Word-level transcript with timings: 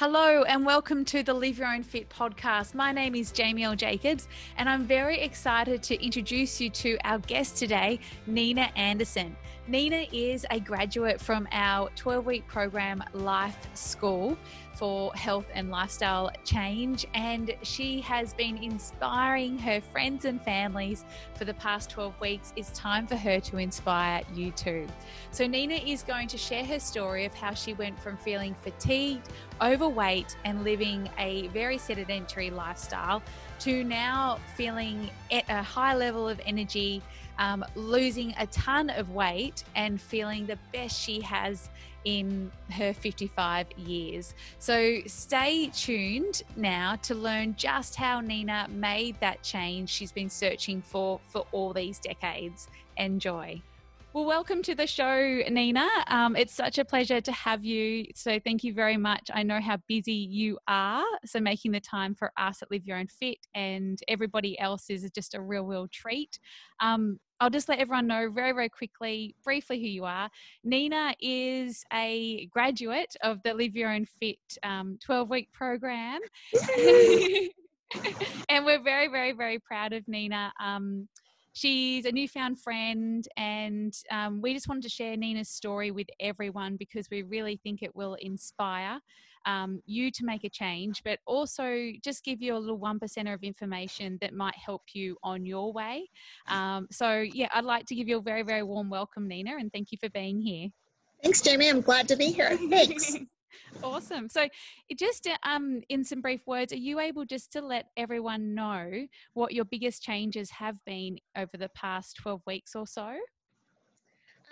Hello, 0.00 0.44
and 0.44 0.64
welcome 0.64 1.04
to 1.04 1.22
the 1.22 1.34
Live 1.34 1.58
Your 1.58 1.68
Own 1.68 1.82
Fit 1.82 2.08
podcast. 2.08 2.72
My 2.72 2.90
name 2.90 3.14
is 3.14 3.32
Jamie 3.32 3.64
L. 3.64 3.76
Jacobs, 3.76 4.28
and 4.56 4.66
I'm 4.66 4.86
very 4.86 5.20
excited 5.20 5.82
to 5.82 6.02
introduce 6.02 6.58
you 6.58 6.70
to 6.70 6.96
our 7.04 7.18
guest 7.18 7.58
today, 7.58 8.00
Nina 8.26 8.70
Anderson. 8.76 9.36
Nina 9.68 10.06
is 10.10 10.46
a 10.50 10.58
graduate 10.58 11.20
from 11.20 11.46
our 11.52 11.90
12 11.96 12.24
week 12.24 12.48
program, 12.48 13.04
Life 13.12 13.58
School 13.74 14.38
for 14.74 15.12
health 15.14 15.46
and 15.54 15.70
lifestyle 15.70 16.30
change. 16.44 17.06
And 17.14 17.54
she 17.62 18.00
has 18.02 18.32
been 18.32 18.56
inspiring 18.58 19.58
her 19.58 19.80
friends 19.80 20.24
and 20.24 20.40
families 20.42 21.04
for 21.34 21.44
the 21.44 21.54
past 21.54 21.90
12 21.90 22.18
weeks. 22.20 22.52
It's 22.56 22.70
time 22.70 23.06
for 23.06 23.16
her 23.16 23.40
to 23.40 23.58
inspire 23.58 24.22
you 24.34 24.50
too. 24.52 24.86
So, 25.30 25.46
Nina 25.46 25.74
is 25.74 26.02
going 26.02 26.28
to 26.28 26.38
share 26.38 26.64
her 26.64 26.78
story 26.78 27.24
of 27.24 27.34
how 27.34 27.54
she 27.54 27.74
went 27.74 27.98
from 28.00 28.16
feeling 28.16 28.54
fatigued, 28.62 29.28
overweight, 29.60 30.36
and 30.44 30.64
living 30.64 31.08
a 31.18 31.48
very 31.48 31.78
sedentary 31.78 32.50
lifestyle 32.50 33.22
to 33.60 33.84
now 33.84 34.38
feeling 34.56 35.10
at 35.30 35.44
a 35.48 35.62
high 35.62 35.94
level 35.94 36.28
of 36.28 36.40
energy, 36.46 37.02
um, 37.38 37.64
losing 37.74 38.34
a 38.38 38.46
ton 38.46 38.90
of 38.90 39.10
weight, 39.10 39.64
and 39.74 40.00
feeling 40.00 40.46
the 40.46 40.58
best 40.72 40.98
she 40.98 41.20
has 41.20 41.68
in 42.04 42.50
her 42.70 42.92
55 42.92 43.66
years. 43.76 44.34
So 44.58 45.00
stay 45.06 45.68
tuned 45.68 46.42
now 46.56 46.96
to 47.02 47.14
learn 47.14 47.54
just 47.56 47.96
how 47.96 48.20
Nina 48.20 48.68
made 48.70 49.18
that 49.20 49.42
change 49.42 49.88
she's 49.88 50.12
been 50.12 50.30
searching 50.30 50.82
for 50.82 51.20
for 51.28 51.46
all 51.52 51.72
these 51.72 51.98
decades. 51.98 52.68
Enjoy. 52.96 53.62
Well, 54.12 54.24
welcome 54.24 54.60
to 54.62 54.74
the 54.74 54.88
show, 54.88 55.40
Nina. 55.48 55.88
Um, 56.08 56.34
it's 56.34 56.52
such 56.52 56.78
a 56.78 56.84
pleasure 56.84 57.20
to 57.20 57.30
have 57.30 57.64
you. 57.64 58.06
So, 58.16 58.40
thank 58.40 58.64
you 58.64 58.74
very 58.74 58.96
much. 58.96 59.30
I 59.32 59.44
know 59.44 59.60
how 59.60 59.76
busy 59.86 60.12
you 60.12 60.58
are. 60.66 61.04
So, 61.24 61.38
making 61.38 61.70
the 61.70 61.80
time 61.80 62.16
for 62.16 62.32
us 62.36 62.60
at 62.60 62.72
Live 62.72 62.84
Your 62.84 62.96
Own 62.96 63.06
Fit 63.06 63.38
and 63.54 64.00
everybody 64.08 64.58
else 64.58 64.90
is 64.90 65.08
just 65.14 65.36
a 65.36 65.40
real, 65.40 65.62
real 65.62 65.86
treat. 65.92 66.40
Um, 66.80 67.20
I'll 67.38 67.50
just 67.50 67.68
let 67.68 67.78
everyone 67.78 68.08
know 68.08 68.28
very, 68.32 68.50
very 68.50 68.68
quickly, 68.68 69.36
briefly, 69.44 69.78
who 69.78 69.86
you 69.86 70.04
are. 70.04 70.28
Nina 70.64 71.14
is 71.20 71.84
a 71.92 72.46
graduate 72.46 73.14
of 73.22 73.40
the 73.44 73.54
Live 73.54 73.76
Your 73.76 73.92
Own 73.92 74.06
Fit 74.06 74.38
12 74.64 74.98
um, 75.08 75.28
week 75.28 75.52
program. 75.52 76.18
and 78.48 78.64
we're 78.66 78.82
very, 78.82 79.06
very, 79.06 79.30
very 79.30 79.60
proud 79.60 79.92
of 79.92 80.02
Nina. 80.08 80.52
Um, 80.60 81.06
she's 81.52 82.04
a 82.04 82.12
newfound 82.12 82.60
friend, 82.60 83.26
and 83.36 83.94
um, 84.10 84.40
we 84.40 84.54
just 84.54 84.68
wanted 84.68 84.82
to 84.82 84.88
share 84.88 85.16
Nina's 85.16 85.48
story 85.48 85.90
with 85.90 86.06
everyone 86.20 86.76
because 86.76 87.08
we 87.10 87.22
really 87.22 87.58
think 87.62 87.82
it 87.82 87.94
will 87.94 88.14
inspire 88.20 89.00
um, 89.46 89.80
you 89.86 90.10
to 90.10 90.24
make 90.24 90.44
a 90.44 90.50
change, 90.50 91.02
but 91.04 91.18
also 91.26 91.90
just 92.04 92.24
give 92.24 92.42
you 92.42 92.54
a 92.54 92.58
little 92.58 92.78
one 92.78 92.98
percenter 92.98 93.34
of 93.34 93.42
information 93.42 94.18
that 94.20 94.34
might 94.34 94.56
help 94.56 94.82
you 94.92 95.16
on 95.22 95.46
your 95.46 95.72
way. 95.72 96.08
Um, 96.46 96.86
so, 96.90 97.20
yeah, 97.20 97.48
I'd 97.54 97.64
like 97.64 97.86
to 97.86 97.94
give 97.94 98.08
you 98.08 98.18
a 98.18 98.22
very, 98.22 98.42
very 98.42 98.62
warm 98.62 98.90
welcome, 98.90 99.26
Nina, 99.26 99.56
and 99.58 99.72
thank 99.72 99.92
you 99.92 99.98
for 99.98 100.10
being 100.10 100.40
here. 100.40 100.68
Thanks, 101.22 101.40
Jamie. 101.40 101.68
I'm 101.68 101.80
glad 101.80 102.08
to 102.08 102.16
be 102.16 102.26
here. 102.26 102.56
Thanks. 102.68 103.16
awesome. 103.82 104.28
So, 104.28 104.48
just 104.96 105.28
um, 105.44 105.82
in 105.88 106.04
some 106.04 106.20
brief 106.20 106.46
words, 106.46 106.72
are 106.72 106.76
you 106.76 107.00
able 107.00 107.24
just 107.24 107.52
to 107.52 107.60
let 107.60 107.86
everyone 107.96 108.54
know 108.54 109.06
what 109.34 109.52
your 109.52 109.64
biggest 109.64 110.02
changes 110.02 110.50
have 110.50 110.76
been 110.84 111.18
over 111.36 111.56
the 111.58 111.70
past 111.70 112.16
12 112.16 112.42
weeks 112.46 112.74
or 112.74 112.86
so? 112.86 113.16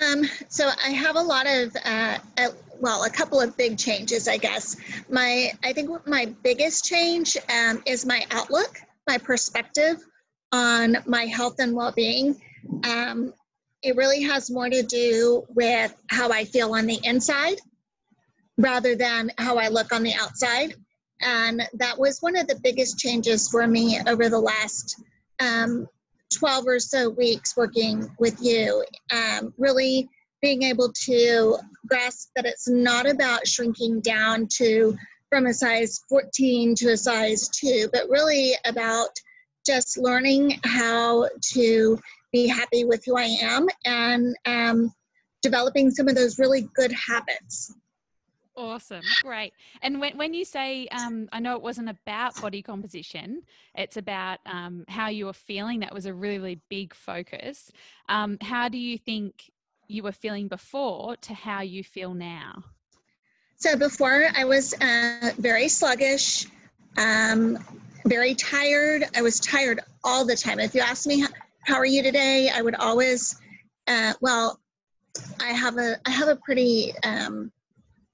Um, 0.01 0.25
so 0.49 0.71
I 0.85 0.91
have 0.91 1.17
a 1.17 1.21
lot 1.21 1.47
of, 1.49 1.75
uh, 1.85 2.19
uh, 2.39 2.49
well, 2.81 3.05
a 3.05 3.11
couple 3.11 3.41
of 3.41 3.57
big 3.57 3.77
changes, 3.77 4.29
I 4.29 4.37
guess. 4.37 4.77
My, 5.11 5.51
I 5.65 5.73
think 5.73 5.91
my 6.07 6.27
biggest 6.45 6.85
change 6.85 7.37
um, 7.53 7.83
is 7.85 8.07
my 8.07 8.25
outlook, 8.31 8.79
my 9.09 9.19
perspective 9.19 9.97
on 10.53 10.99
my 11.07 11.25
health 11.25 11.57
and 11.59 11.75
well-being. 11.75 12.41
Um, 12.85 13.33
it 13.83 13.97
really 13.97 14.23
has 14.23 14.51
more 14.51 14.69
to 14.69 14.83
do 14.83 15.45
with 15.55 15.95
how 16.11 16.31
I 16.31 16.45
feel 16.45 16.75
on 16.75 16.87
the 16.87 17.01
inside 17.05 17.59
rather 18.59 18.95
than 18.95 19.31
how 19.39 19.57
I 19.57 19.69
look 19.69 19.93
on 19.93 20.03
the 20.03 20.15
outside. 20.15 20.75
And 21.23 21.63
that 21.75 21.99
was 21.99 22.19
one 22.21 22.37
of 22.37 22.47
the 22.47 22.61
biggest 22.63 22.99
changes 22.99 23.49
for 23.49 23.67
me 23.67 23.99
over 24.07 24.29
the 24.29 24.39
last 24.39 25.03
um, 25.41 25.89
12 26.37 26.67
or 26.67 26.79
so 26.79 27.09
weeks 27.09 27.57
working 27.57 28.09
with 28.19 28.37
you. 28.41 28.85
Um, 29.13 29.55
really 29.57 30.09
being 30.43 30.63
able 30.63 30.93
to 31.05 31.57
grasp 31.89 32.31
that 32.37 32.47
it's 32.47 32.69
not 32.69 33.09
about 33.09 33.47
shrinking 33.47 34.01
down 34.01 34.47
to 34.57 34.97
from 35.31 35.47
a 35.47 35.55
size 35.55 36.01
14 36.09 36.75
to 36.77 36.91
a 36.91 36.97
size 36.97 37.49
2, 37.49 37.91
but 37.93 38.09
really 38.09 38.53
about 38.65 39.11
just 39.67 39.99
learning 39.99 40.59
how 40.65 41.29
to 41.53 41.99
be 42.33 42.47
happy 42.47 42.85
with 42.85 43.03
who 43.05 43.17
I 43.17 43.37
am 43.43 43.67
and 43.85 44.37
um, 44.47 44.93
developing 45.43 45.91
some 45.91 46.09
of 46.09 46.15
those 46.15 46.39
really 46.39 46.69
good 46.75 46.93
habits 46.93 47.75
Awesome, 48.59 49.05
great. 49.23 49.53
And 49.83 50.01
when, 50.01 50.19
when 50.19 50.35
you 50.35 50.45
say, 50.45 50.89
um, 50.89 51.29
I 51.31 51.39
know 51.39 51.55
it 51.55 51.63
wasn't 51.63 51.91
about 51.91 52.41
body 52.43 52.61
composition, 52.61 53.43
it's 53.77 53.97
about 53.97 54.41
um, 54.47 54.85
how 54.89 55.09
you 55.11 55.27
were 55.27 55.33
feeling. 55.33 55.79
That 55.79 55.95
was 55.95 56.07
a 56.07 56.13
really 56.13 56.61
big 56.69 56.93
focus. 56.93 57.71
Um, 58.09 58.37
how 58.41 58.69
do 58.69 58.77
you 58.77 58.99
think 58.99 59.53
you 59.87 60.03
were 60.03 60.11
feeling 60.11 60.49
before 60.49 61.15
to 61.19 61.35
how 61.35 61.61
you 61.61 61.85
feel 61.85 62.15
now? 62.15 62.65
So 63.59 63.77
before 63.77 64.27
I 64.37 64.45
was 64.45 64.75
uh, 64.81 65.31
very 65.39 65.69
sluggish, 65.69 66.47
um, 66.97 67.59
very 68.07 68.35
tired. 68.35 69.05
I 69.15 69.23
was 69.23 69.39
tired 69.39 69.81
all 70.03 70.25
the 70.25 70.35
time. 70.35 70.59
If 70.59 70.75
you 70.75 70.81
ask 70.81 71.07
me, 71.07 71.25
how 71.61 71.77
are 71.77 71.87
you 71.87 72.03
today? 72.03 72.51
I 72.53 72.61
would 72.63 72.75
always, 72.75 73.41
uh, 73.87 74.15
well, 74.21 74.59
I 75.41 75.51
have 75.51 75.79
a 75.79 75.97
I 76.07 76.11
have 76.11 76.29
a 76.29 76.37
pretty 76.37 76.93
um, 77.05 77.53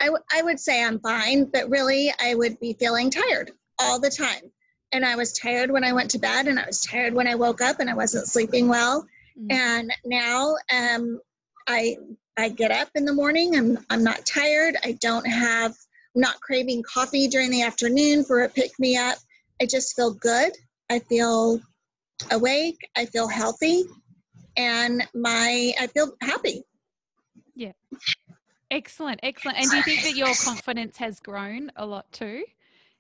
I, 0.05 0.09
w- 0.09 0.25
I 0.35 0.43
would 0.43 0.61
say 0.61 0.85
I'm 0.85 1.01
fine, 1.01 1.47
but 1.47 1.71
really 1.71 2.13
I 2.21 2.35
would 2.35 2.61
be 2.61 2.75
feeling 2.75 3.09
tired 3.09 3.53
all 3.79 3.99
the 3.99 4.11
time. 4.11 4.51
And 4.93 5.05
I 5.05 5.17
was 5.17 5.33
tired 5.33 5.71
when 5.71 5.83
I 5.83 5.95
went 5.95 6.11
to 6.11 6.19
bed, 6.19 6.47
and 6.47 6.59
I 6.61 6.67
was 6.67 6.83
tired 6.83 7.15
when 7.15 7.27
I 7.27 7.35
woke 7.35 7.63
up, 7.63 7.81
and 7.81 7.89
I 7.89 7.95
wasn't 7.95 8.29
sleeping 8.29 8.69
well. 8.69 9.07
Mm-hmm. 9.39 9.51
And 9.51 9.93
now 10.05 10.57
um, 10.73 11.21
I 11.67 11.97
I 12.37 12.51
get 12.51 12.71
up 12.71 12.91
in 12.95 13.07
the 13.07 13.15
morning. 13.15 13.57
I'm 13.57 13.79
I'm 13.89 14.05
not 14.05 14.27
tired. 14.27 14.77
I 14.85 14.93
don't 15.01 15.27
have 15.27 15.73
I'm 16.15 16.21
not 16.21 16.41
craving 16.43 16.83
coffee 16.83 17.27
during 17.27 17.51
the 17.51 17.63
afternoon 17.63 18.25
for 18.25 18.43
a 18.43 18.49
pick 18.49 18.73
me 18.79 18.99
up. 18.99 19.17
I 19.61 19.67
just 19.67 19.97
feel 19.97 20.13
good. 20.13 20.53
I 20.91 20.99
feel 20.99 21.61
awake. 22.31 22.79
I 22.95 23.07
feel 23.07 23.27
healthy, 23.27 23.85
and 24.59 25.03
my 25.15 25.73
I 25.81 25.87
feel 25.87 26.13
happy. 26.21 26.63
Yeah. 27.57 27.73
Excellent, 28.75 29.21
excellent. 29.23 29.57
And 29.59 29.71
do 29.71 29.77
you 29.77 29.83
think 29.85 30.03
that 30.03 30.17
your 30.17 30.35
confidence 30.35 30.97
has 30.97 31.21
grown 31.21 31.71
a 31.77 31.87
lot 31.87 32.11
too? 32.11 32.43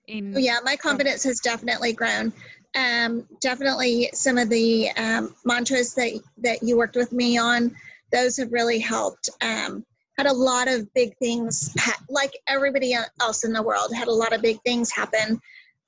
In 0.07 0.33
yeah, 0.39 0.59
my 0.63 0.77
confidence 0.77 1.25
has 1.25 1.41
definitely 1.41 1.93
grown. 1.93 2.33
Um, 2.77 3.27
definitely, 3.41 4.09
some 4.13 4.39
of 4.39 4.49
the 4.51 4.91
um, 4.93 5.35
mantras 5.45 5.93
that 5.95 6.13
that 6.39 6.63
you 6.63 6.77
worked 6.77 6.95
with 6.95 7.11
me 7.13 7.39
on, 7.39 7.75
those 8.13 8.37
have 8.37 8.53
really 8.53 8.79
helped. 8.79 9.29
Um, 9.41 9.85
had 10.17 10.27
a 10.27 10.33
lot 10.33 10.69
of 10.69 10.93
big 10.95 11.17
things, 11.17 11.75
like 12.09 12.31
everybody 12.47 12.97
else 13.21 13.43
in 13.43 13.53
the 13.53 13.63
world, 13.63 13.93
had 13.93 14.07
a 14.07 14.13
lot 14.13 14.33
of 14.33 14.41
big 14.43 14.61
things 14.65 14.93
happen. 14.93 15.41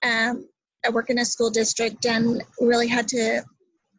Um, 0.03 0.49
I 0.85 0.91
work 0.91 1.11
in 1.11 1.21
a 1.21 1.25
school 1.25 1.51
district 1.51 2.07
and 2.07 2.43
really 2.61 2.89
had 2.89 3.07
to 3.09 3.45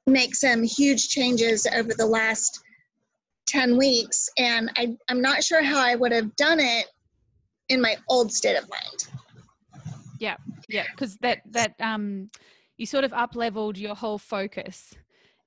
make 0.06 0.36
some 0.36 0.64
huge 0.64 1.08
changes 1.08 1.66
over 1.74 1.94
the 1.94 2.06
last 2.06 2.62
10 3.48 3.78
weeks 3.78 4.30
and 4.38 4.70
I, 4.78 4.96
i'm 5.10 5.22
not 5.22 5.44
sure 5.44 5.64
how 5.64 5.80
i 5.80 5.96
would 5.96 6.12
have 6.12 6.36
done 6.36 6.60
it 6.60 6.88
in 7.70 7.82
my 7.82 7.98
old 8.08 8.32
state 8.32 8.56
of 8.56 8.70
mind. 8.70 9.08
Yeah 10.20 10.38
yeah 10.70 10.86
because 10.92 11.18
that 11.18 11.42
that 11.52 11.76
um 11.80 12.30
you 12.78 12.86
sort 12.86 13.04
of 13.04 13.14
up 13.14 13.36
leveled 13.36 13.78
your 13.78 13.96
whole 13.96 14.18
focus 14.18 14.94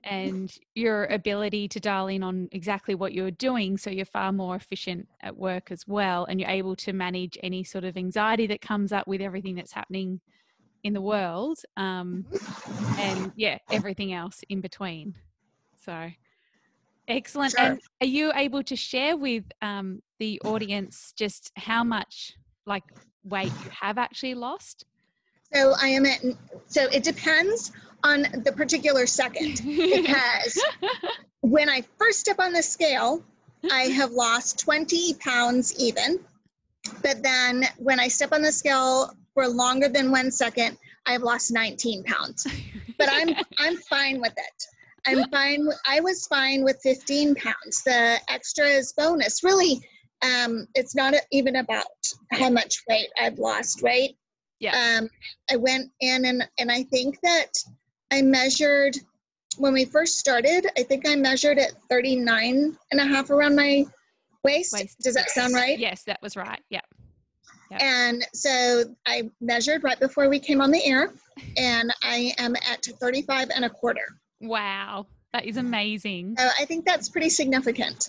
and 0.03 0.51
your 0.75 1.05
ability 1.07 1.69
to 1.69 1.79
dial 1.79 2.07
in 2.07 2.23
on 2.23 2.49
exactly 2.53 2.95
what 2.95 3.13
you're 3.13 3.31
doing 3.31 3.77
so 3.77 3.91
you're 3.91 4.07
far 4.07 4.33
more 4.33 4.57
efficient 4.57 5.07
at 5.23 5.37
work 5.37 5.71
as 5.71 5.87
well 5.87 6.25
and 6.25 6.41
you're 6.41 6.49
able 6.49 6.75
to 6.75 6.93
manage 6.95 7.37
any 7.43 7.63
sort 7.63 7.85
of 7.85 7.97
anxiety 7.97 8.47
that 8.47 8.63
comes 8.63 8.93
up 8.93 9.07
with 9.07 9.21
everything 9.21 9.55
that's 9.55 9.73
happening 9.73 10.21
in 10.85 10.93
the 10.93 11.01
world 11.01 11.59
um, 11.77 12.25
and 12.99 13.33
yeah 13.37 13.59
everything 13.71 14.13
else 14.13 14.43
in 14.49 14.61
between. 14.61 15.15
So 15.85 16.11
Excellent. 17.11 17.53
Sure. 17.53 17.61
And 17.61 17.81
are 18.01 18.07
you 18.07 18.33
able 18.35 18.63
to 18.63 18.77
share 18.77 19.17
with 19.17 19.45
um, 19.61 20.01
the 20.21 20.41
audience 20.45 21.13
just 21.17 21.51
how 21.57 21.83
much 21.83 22.37
like 22.67 22.85
weight 23.25 23.53
you 23.65 23.71
have 23.71 23.99
actually 23.99 24.35
lost? 24.35 24.85
So 25.53 25.75
I 25.83 25.89
am 25.89 26.07
at, 26.07 26.21
so 26.69 26.85
it 26.93 27.03
depends 27.03 27.73
on 28.05 28.27
the 28.45 28.53
particular 28.53 29.07
second 29.07 29.61
because 29.65 30.63
when 31.41 31.69
I 31.69 31.83
first 31.99 32.21
step 32.21 32.39
on 32.39 32.53
the 32.53 32.63
scale, 32.63 33.23
I 33.73 33.83
have 33.89 34.13
lost 34.13 34.61
20 34.61 35.15
pounds 35.15 35.75
even. 35.79 36.21
but 37.03 37.23
then 37.23 37.65
when 37.77 37.99
I 37.99 38.07
step 38.07 38.33
on 38.33 38.41
the 38.41 38.53
scale 38.53 39.13
for 39.35 39.49
longer 39.49 39.89
than 39.89 40.13
one 40.13 40.31
second, 40.31 40.79
I've 41.07 41.23
lost 41.23 41.51
19 41.51 42.05
pounds. 42.05 42.47
But 42.99 43.09
I'm 43.11 43.35
I'm 43.59 43.77
fine 43.77 44.21
with 44.21 44.35
it. 44.37 44.67
I'm 45.07 45.29
fine. 45.31 45.69
I 45.87 46.01
was 46.01 46.27
fine 46.27 46.65
with 46.65 46.79
15 46.83 47.35
pounds. 47.35 47.83
The 47.85 48.19
extra 48.29 48.67
is 48.67 48.93
bonus. 48.93 49.43
Really, 49.43 49.81
um, 50.23 50.67
it's 50.75 50.95
not 50.95 51.15
even 51.33 51.57
about 51.57 51.87
how 52.33 52.51
much 52.51 52.83
weight 52.89 53.09
I've 53.19 53.39
lost, 53.39 53.83
right? 53.83 54.11
Yeah. 54.59 54.99
Um, 54.99 55.09
I 55.51 55.57
went 55.57 55.91
in 56.01 56.27
and 56.27 56.47
and 56.59 56.71
I 56.71 56.83
think 56.85 57.19
that 57.23 57.53
I 58.11 58.23
measured 58.23 58.97
when 59.57 59.73
we 59.73 59.85
first 59.85 60.19
started. 60.19 60.67
I 60.77 60.83
think 60.83 61.09
I 61.09 61.17
measured 61.17 61.59
at 61.59 61.73
39 61.89 62.77
and 62.93 63.01
a 63.01 63.05
half 63.05 63.31
around 63.31 63.57
my 63.57 63.85
waist. 64.45 64.75
Waist. 64.75 64.99
Does 65.01 65.15
that 65.15 65.31
sound 65.31 65.55
right? 65.55 65.79
Yes, 65.79 66.03
that 66.05 66.21
was 66.23 66.37
right. 66.37 66.61
Yeah. 66.71 66.81
Yep. 67.71 67.83
And 67.83 68.27
so 68.35 68.85
I 69.07 69.31
measured 69.41 69.85
right 69.85 69.99
before 69.99 70.29
we 70.29 70.41
came 70.41 70.61
on 70.61 70.71
the 70.71 70.85
air, 70.85 71.13
and 71.57 71.93
I 72.03 72.33
am 72.39 72.57
at 72.57 72.85
35 72.85 73.51
and 73.55 73.65
a 73.65 73.71
quarter. 73.71 74.20
Wow. 74.41 75.07
That 75.33 75.45
is 75.45 75.57
amazing. 75.57 76.37
So 76.39 76.49
I 76.59 76.65
think 76.65 76.85
that's 76.85 77.09
pretty 77.09 77.29
significant. 77.29 78.09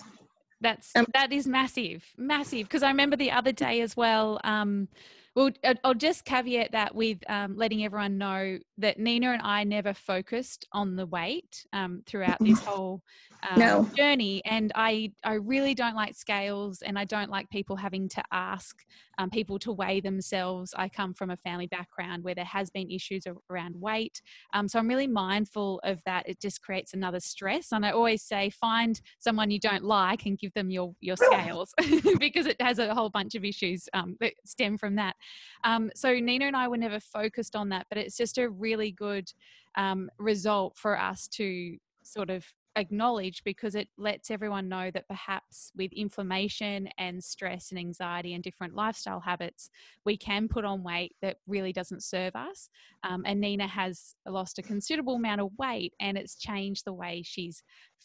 That's 0.60 0.90
Um, 0.94 1.06
that 1.14 1.32
is 1.32 1.46
massive, 1.46 2.04
massive. 2.16 2.68
Because 2.68 2.82
I 2.82 2.88
remember 2.88 3.16
the 3.16 3.30
other 3.30 3.52
day 3.52 3.80
as 3.80 3.96
well. 3.96 4.40
Um, 4.44 4.88
well, 5.34 5.50
I'll 5.82 5.94
just 5.94 6.24
caveat 6.24 6.72
that 6.72 6.94
with 6.94 7.18
um, 7.28 7.56
letting 7.56 7.84
everyone 7.84 8.18
know 8.18 8.58
that 8.82 8.98
Nina 8.98 9.32
and 9.32 9.42
I 9.42 9.64
never 9.64 9.94
focused 9.94 10.66
on 10.72 10.96
the 10.96 11.06
weight 11.06 11.64
um, 11.72 12.02
throughout 12.06 12.38
this 12.40 12.60
whole 12.66 13.02
um, 13.50 13.58
No. 13.58 13.88
journey, 13.96 14.42
and 14.44 14.70
I 14.74 15.12
I 15.24 15.34
really 15.34 15.74
don't 15.74 15.96
like 15.96 16.14
scales, 16.14 16.82
and 16.82 16.98
I 16.98 17.04
don't 17.04 17.30
like 17.30 17.48
people 17.50 17.74
having 17.76 18.08
to 18.10 18.22
ask 18.30 18.76
um, 19.18 19.30
people 19.30 19.58
to 19.60 19.72
weigh 19.72 20.00
themselves. 20.00 20.74
I 20.76 20.88
come 20.88 21.12
from 21.14 21.30
a 21.30 21.36
family 21.38 21.66
background 21.66 22.22
where 22.22 22.34
there 22.34 22.44
has 22.44 22.70
been 22.70 22.90
issues 22.90 23.24
around 23.50 23.74
weight, 23.80 24.20
um, 24.54 24.68
so 24.68 24.78
I'm 24.78 24.88
really 24.88 25.08
mindful 25.08 25.80
of 25.84 25.98
that. 26.06 26.28
It 26.28 26.40
just 26.40 26.62
creates 26.62 26.94
another 26.94 27.20
stress, 27.20 27.72
and 27.72 27.84
I 27.84 27.90
always 27.90 28.22
say 28.22 28.50
find 28.50 29.00
someone 29.18 29.50
you 29.50 29.58
don't 29.58 29.84
like 29.84 30.26
and 30.26 30.38
give 30.38 30.52
them 30.54 30.70
your 30.70 30.94
your 31.00 31.16
scales 31.28 31.74
because 32.20 32.46
it 32.46 32.60
has 32.60 32.78
a 32.78 32.94
whole 32.94 33.10
bunch 33.10 33.34
of 33.34 33.44
issues 33.44 33.88
um, 33.94 34.16
that 34.20 34.34
stem 34.44 34.78
from 34.78 34.94
that. 34.96 35.16
Um, 35.64 35.90
so 35.94 36.12
Nina 36.14 36.46
and 36.46 36.56
I 36.56 36.68
were 36.68 36.76
never 36.76 37.00
focused 37.00 37.56
on 37.56 37.68
that, 37.70 37.86
but 37.88 37.98
it's 37.98 38.16
just 38.16 38.38
a 38.38 38.48
really 38.48 38.71
good 38.90 39.28
um, 39.76 40.10
result 40.18 40.76
for 40.76 40.98
us 40.98 41.28
to 41.28 41.76
sort 42.02 42.30
of 42.30 42.44
acknowledge 42.76 43.42
because 43.44 43.74
it 43.74 43.88
lets 43.98 44.30
everyone 44.30 44.68
know 44.68 44.90
that 44.90 45.08
perhaps 45.08 45.72
with 45.76 45.92
inflammation 45.92 46.88
and 46.98 47.22
stress 47.22 47.70
and 47.70 47.78
anxiety 47.78 48.34
and 48.34 48.42
different 48.42 48.74
lifestyle 48.74 49.20
habits, 49.20 49.70
we 50.04 50.16
can 50.16 50.48
put 50.48 50.64
on 50.64 50.82
weight 50.82 51.14
that 51.22 51.36
really 51.46 51.72
doesn't 51.72 52.02
serve 52.02 52.34
us. 52.34 52.68
Um, 53.04 53.22
and 53.26 53.40
Nina 53.40 53.66
has 53.66 54.14
lost 54.26 54.58
a 54.58 54.62
considerable 54.62 55.16
amount 55.16 55.40
of 55.40 55.50
weight 55.58 55.92
and 56.00 56.16
it's 56.16 56.36
changed 56.36 56.84
the 56.84 56.92
way 56.92 57.22
she's 57.24 57.62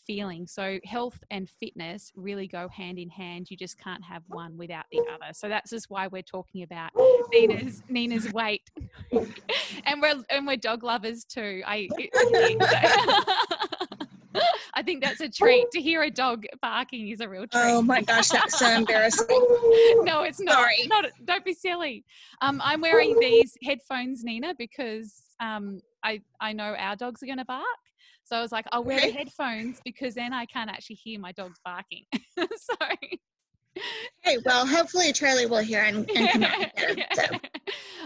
feeling. 0.08 0.48
So 0.48 0.80
health 0.86 1.20
and 1.30 1.50
fitness 1.50 2.12
really 2.16 2.48
go 2.48 2.70
hand 2.70 2.98
in 2.98 3.10
hand. 3.10 3.52
You 3.52 3.58
just 3.58 3.78
can't 3.78 4.04
have 4.04 4.24
one 4.28 4.58
without 4.58 4.86
the 4.92 5.02
other. 5.14 5.34
So 5.34 5.50
that's 5.50 5.70
just 5.70 5.90
why 5.90 6.08
we're 6.08 6.22
talking 6.22 6.64
about 6.64 6.92
Nina's 7.32 7.84
Nina's 7.90 8.32
weight. 8.32 8.70
and 9.12 10.02
we're 10.02 10.24
and 10.30 10.48
we're 10.48 10.58
dog 10.58 10.84
lovers 10.84 11.26
too. 11.26 11.62
I 11.66 11.90
I 14.78 14.84
think 14.84 15.04
that's 15.04 15.22
a 15.22 15.28
treat 15.28 15.66
to 15.72 15.82
hear 15.82 16.04
a 16.04 16.12
dog 16.12 16.46
barking 16.62 17.08
is 17.10 17.20
a 17.20 17.28
real 17.28 17.48
treat. 17.48 17.64
Oh 17.66 17.82
my 17.82 18.02
gosh, 18.04 18.30
that's 18.30 18.60
so 18.60 18.70
embarrassing. 18.70 19.26
no, 20.04 20.22
it's 20.22 20.40
not. 20.40 20.54
Sorry. 20.54 20.86
Not, 20.86 21.06
don't 21.26 21.44
be 21.44 21.56
silly. 21.56 22.06
Um, 22.42 22.62
I'm 22.64 22.82
wearing 22.82 23.18
these 23.20 23.58
headphones, 23.64 24.24
Nina, 24.24 24.54
because 24.56 25.24
um, 25.40 25.82
I 26.04 26.22
I 26.40 26.54
know 26.54 26.76
our 26.78 26.96
dogs 26.96 27.24
are 27.24 27.26
going 27.26 27.40
to 27.40 27.46
bark. 27.46 27.66
So 28.24 28.36
I 28.36 28.42
was 28.42 28.52
like, 28.52 28.66
I'll 28.72 28.84
wear 28.84 29.02
the 29.02 29.10
headphones 29.10 29.82
because 29.84 30.14
then 30.14 30.32
I 30.32 30.46
can't 30.46 30.70
actually 30.70 30.98
hear 30.98 31.20
my 31.20 31.32
dogs 31.32 31.60
barking. 31.66 32.06
so 32.38 32.76
Hey, 34.22 34.38
well, 34.46 34.68
hopefully 34.68 35.12
Charlie 35.12 35.48
will 35.48 35.64
hear 35.64 35.82
and, 35.82 36.08
and 36.12 36.30
come 36.30 36.44
out 36.44 36.68
there. 36.76 37.08
So. 37.16 37.24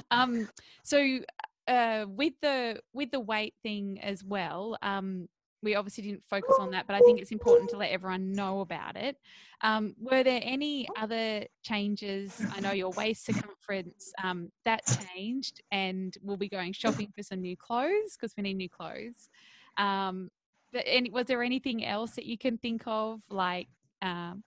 um, 0.09 0.50
so 0.83 1.19
uh, 1.68 2.06
with 2.07 2.33
the 2.41 2.79
with 2.94 3.12
the 3.12 3.19
weight 3.19 3.56
thing 3.62 4.00
as 4.01 4.23
well, 4.23 4.77
um, 4.81 5.27
we 5.63 5.75
obviously 5.75 6.04
didn't 6.04 6.24
focus 6.30 6.56
on 6.60 6.72
that, 6.72 6.88
but 6.88 6.96
I 6.96 7.00
think 7.00 7.19
it's 7.19 7.31
important 7.31 7.69
to 7.72 7.78
let 7.78 7.92
everyone 7.92 8.31
know 8.31 8.62
about 8.62 8.96
it. 8.96 9.18
Um, 9.62 9.96
were 10.00 10.24
there 10.24 10.42
any 10.44 10.88
other 10.98 11.46
changes? 11.62 12.42
I 12.56 12.60
know 12.62 12.72
your 12.72 12.92
waist 12.92 13.25
circumference 13.25 14.12
um, 14.24 14.52
that 14.66 14.81
changed, 15.16 15.62
and 15.72 16.18
we'll 16.24 16.38
be 16.38 16.50
going 16.50 16.74
shopping 16.74 17.12
for 17.16 17.22
some 17.22 17.42
new 17.42 17.56
clothes 17.56 18.18
because 18.19 18.34
we 18.36 18.44
need 18.44 18.58
new 18.58 18.69
clothes. 18.69 19.30
Um, 19.78 20.30
but 20.74 20.84
any, 20.88 21.10
was 21.10 21.28
there 21.28 21.44
anything 21.44 21.86
else 21.86 22.12
that 22.12 22.25
you 22.25 22.38
can 22.38 22.57
think 22.57 22.84
of, 22.86 23.22
like? 23.30 23.68
Um, 24.02 24.44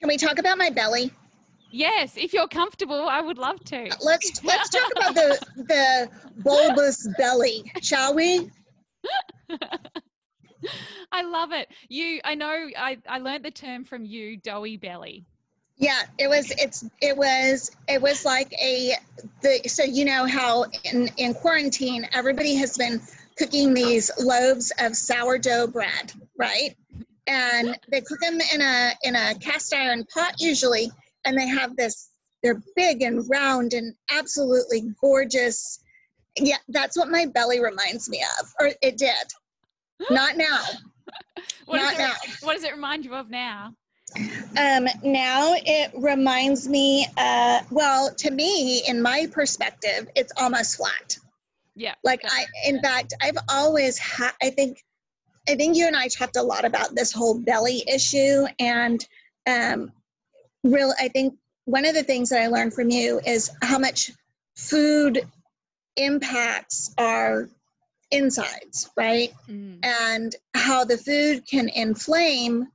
Can 0.00 0.08
we 0.08 0.16
talk 0.16 0.38
about 0.38 0.58
my 0.58 0.70
belly? 0.70 1.10
yes, 1.74 2.16
if 2.16 2.32
you're 2.32 2.48
comfortable, 2.48 3.08
I 3.08 3.20
would 3.20 3.38
love 3.38 3.62
to. 3.64 3.90
Let's 4.00 4.42
let's 4.44 4.68
talk 4.70 4.90
about 4.96 5.14
the 5.14 5.38
the 5.56 6.08
bulbous 6.42 7.08
belly, 7.18 7.70
shall 7.82 8.14
we? 8.14 8.50
I 11.12 11.22
love 11.22 11.52
it. 11.52 11.68
You, 11.88 12.20
I 12.24 12.34
know, 12.34 12.68
I, 12.76 12.98
I 13.08 13.18
learned 13.18 13.44
the 13.44 13.50
term 13.50 13.84
from 13.84 14.04
you, 14.04 14.36
doughy 14.36 14.76
belly. 14.76 15.24
Yeah, 15.76 16.02
it 16.18 16.28
was 16.28 16.52
it's 16.52 16.84
it 17.02 17.16
was 17.16 17.72
it 17.88 18.00
was 18.00 18.24
like 18.24 18.52
a 18.62 18.92
the 19.42 19.60
so 19.68 19.82
you 19.82 20.04
know 20.04 20.24
how 20.24 20.66
in 20.84 21.08
in 21.16 21.34
quarantine 21.34 22.06
everybody 22.12 22.54
has 22.54 22.78
been 22.78 23.00
cooking 23.36 23.74
these 23.74 24.08
loaves 24.20 24.72
of 24.78 24.96
sourdough 24.96 25.66
bread, 25.66 26.12
right? 26.38 26.76
And 27.26 27.76
they 27.90 28.02
cook 28.02 28.20
them 28.20 28.38
in 28.54 28.60
a 28.60 28.92
in 29.02 29.16
a 29.16 29.34
cast 29.40 29.74
iron 29.74 30.04
pot 30.14 30.34
usually, 30.38 30.92
and 31.24 31.36
they 31.36 31.48
have 31.48 31.76
this 31.76 32.10
they're 32.44 32.62
big 32.76 33.02
and 33.02 33.28
round 33.28 33.72
and 33.72 33.94
absolutely 34.12 34.82
gorgeous. 35.00 35.80
Yeah, 36.38 36.56
that's 36.68 36.96
what 36.96 37.08
my 37.08 37.26
belly 37.26 37.60
reminds 37.60 38.08
me 38.08 38.24
of, 38.40 38.52
or 38.60 38.70
it 38.82 38.96
did. 38.96 39.26
Not 40.10 40.36
now. 40.36 40.60
What, 41.66 41.78
Not 41.78 41.90
does 41.96 41.98
now. 41.98 42.14
what 42.42 42.54
does 42.54 42.64
it 42.64 42.72
remind 42.72 43.04
you 43.04 43.14
of 43.14 43.30
now? 43.30 43.74
Um, 44.16 44.86
now 45.02 45.54
it 45.54 45.90
reminds 45.94 46.68
me, 46.68 47.06
uh, 47.16 47.60
well, 47.70 48.14
to 48.14 48.30
me, 48.30 48.82
in 48.86 49.02
my 49.02 49.26
perspective, 49.30 50.08
it's 50.14 50.32
almost 50.36 50.76
flat. 50.76 51.16
Yeah. 51.74 51.94
Like 52.04 52.20
I, 52.24 52.46
in 52.66 52.80
fact, 52.80 53.14
I've 53.20 53.36
always 53.48 53.98
had, 53.98 54.32
I 54.42 54.50
think, 54.50 54.82
I 55.48 55.56
think 55.56 55.76
you 55.76 55.86
and 55.86 55.96
I 55.96 56.08
talked 56.08 56.36
a 56.36 56.42
lot 56.42 56.64
about 56.64 56.94
this 56.94 57.12
whole 57.12 57.40
belly 57.40 57.82
issue. 57.92 58.46
And 58.58 59.04
um, 59.46 59.90
real, 60.62 60.92
I 61.00 61.08
think 61.08 61.34
one 61.64 61.84
of 61.84 61.94
the 61.94 62.04
things 62.04 62.30
that 62.30 62.42
I 62.42 62.46
learned 62.46 62.74
from 62.74 62.90
you 62.90 63.20
is 63.26 63.50
how 63.62 63.78
much 63.78 64.10
food 64.56 65.26
impacts 65.96 66.94
our 66.98 67.48
insides, 68.10 68.90
right? 68.96 69.32
Mm, 69.48 69.84
and 69.84 70.36
how 70.54 70.84
the 70.84 70.98
food 70.98 71.46
can 71.46 71.68
inflame 71.70 72.66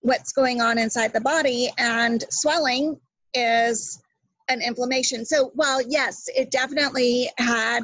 what's 0.00 0.32
going 0.32 0.60
on 0.60 0.78
inside 0.78 1.12
the 1.12 1.20
body 1.20 1.70
and 1.78 2.24
swelling 2.30 2.98
is 3.34 4.00
an 4.48 4.62
inflammation. 4.62 5.24
So 5.24 5.50
while 5.54 5.82
yes 5.82 6.28
it 6.34 6.50
definitely 6.50 7.30
had 7.38 7.80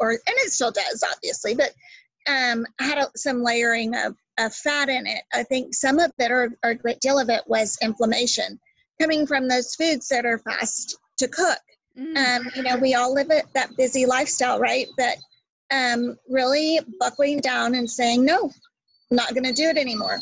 or 0.00 0.12
and 0.12 0.20
it 0.26 0.50
still 0.50 0.72
does 0.72 1.02
obviously 1.10 1.54
but 1.54 1.72
um 2.28 2.66
had 2.78 2.98
a, 2.98 3.06
some 3.16 3.42
layering 3.42 3.94
of, 3.94 4.16
of 4.38 4.54
fat 4.54 4.88
in 4.88 5.06
it. 5.06 5.22
I 5.32 5.42
think 5.44 5.74
some 5.74 5.98
of 5.98 6.10
it 6.18 6.30
or, 6.30 6.56
or 6.64 6.70
a 6.70 6.74
great 6.74 7.00
deal 7.00 7.18
of 7.18 7.28
it 7.28 7.42
was 7.46 7.78
inflammation 7.82 8.58
coming 9.00 9.26
from 9.26 9.48
those 9.48 9.74
foods 9.74 10.08
that 10.08 10.26
are 10.26 10.38
fast 10.38 10.96
to 11.18 11.28
cook 11.28 11.58
mm. 11.98 12.16
um, 12.16 12.48
you 12.54 12.62
know, 12.62 12.76
we 12.76 12.94
all 12.94 13.12
live 13.12 13.30
it, 13.30 13.46
that 13.54 13.70
busy 13.76 14.06
lifestyle, 14.06 14.58
right? 14.58 14.86
But 14.96 15.16
um, 15.72 16.16
really 16.28 16.80
buckling 17.00 17.40
down 17.40 17.74
and 17.74 17.88
saying, 17.90 18.24
no, 18.24 18.50
I'm 19.10 19.16
not 19.16 19.30
going 19.34 19.44
to 19.44 19.52
do 19.52 19.68
it 19.68 19.76
anymore. 19.76 20.20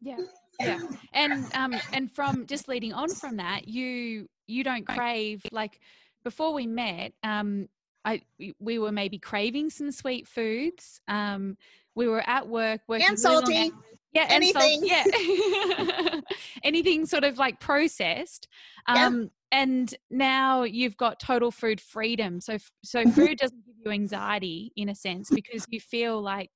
yeah. 0.00 0.16
Yeah. 0.60 0.78
And 1.14 1.46
um 1.54 1.74
and 1.94 2.12
from 2.12 2.46
just 2.46 2.68
leading 2.68 2.92
on 2.92 3.08
from 3.08 3.38
that, 3.38 3.66
you 3.66 4.28
you 4.46 4.62
don't 4.62 4.86
crave 4.86 5.42
like 5.52 5.80
before 6.22 6.52
we 6.52 6.66
met, 6.66 7.14
um 7.22 7.66
I 8.04 8.20
we- 8.38 8.54
we 8.60 8.78
were 8.78 8.92
maybe 8.92 9.18
craving 9.18 9.70
some 9.70 9.90
sweet 9.90 10.28
foods. 10.28 11.00
Um 11.08 11.56
we 11.94 12.08
were 12.08 12.22
at 12.28 12.46
work 12.46 12.82
working 12.88 13.06
And 13.08 13.18
really 13.24 13.34
long 13.36 13.72
yeah 14.12 14.26
and 14.30 14.44
salt- 14.46 14.64
anything. 14.64 14.82
yeah 14.84 16.20
anything 16.64 17.06
sort 17.06 17.24
of 17.24 17.38
like 17.38 17.60
processed 17.60 18.48
Yeah. 18.88 19.06
um 19.06 19.30
and 19.52 19.94
now 20.10 20.62
you've 20.62 20.96
got 20.96 21.18
total 21.20 21.50
food 21.50 21.80
freedom 21.80 22.40
so 22.40 22.56
so 22.84 23.04
Mhm. 23.04 23.12
food 23.14 23.38
doesn't 23.38 23.64
give 23.66 23.74
you 23.84 23.90
anxiety 23.90 24.72
in 24.76 24.88
a 24.88 24.94
sense 24.94 25.28
because 25.34 25.64
you 25.68 25.80
feel 25.80 26.20
like 26.20 26.50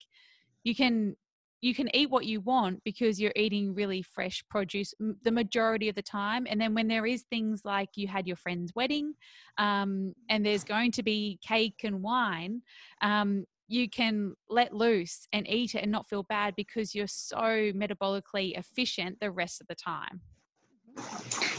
you 0.65 0.75
can 0.75 1.17
you 1.61 1.75
can 1.75 1.89
eat 1.97 2.11
what 2.11 2.27
you 2.27 2.43
want 2.43 2.85
because 2.85 3.19
you're 3.19 3.33
eating 3.37 3.75
really 3.75 4.03
fresh 4.03 4.45
produce 4.51 4.93
the 5.23 5.31
majority 5.31 5.89
of 5.89 5.95
the 5.95 6.03
time 6.03 6.47
and 6.51 6.61
then 6.61 6.75
when 6.75 6.89
there 6.89 7.07
is 7.07 7.23
things 7.31 7.63
like 7.65 7.89
you 7.95 8.07
had 8.07 8.27
your 8.27 8.37
friend's 8.37 8.71
wedding 8.75 9.15
um, 9.57 10.13
and 10.29 10.45
there's 10.45 10.63
going 10.65 10.91
to 10.93 11.03
be 11.03 11.39
cake 11.43 11.81
and 11.83 12.03
wine 12.03 12.61
um, 13.01 13.47
you 13.75 13.89
can 13.89 14.35
let 14.49 14.73
loose 14.73 15.27
and 15.33 15.49
eat 15.49 15.75
it 15.75 15.83
and 15.83 15.93
not 15.93 16.09
feel 16.09 16.23
bad 16.23 16.55
because 16.57 16.95
you're 16.95 17.07
so 17.07 17.37
metabolically 17.37 18.57
efficient 18.59 19.19
the 19.21 19.31
rest 19.31 19.61
of 19.61 19.67
the 19.67 19.75
time 19.75 20.21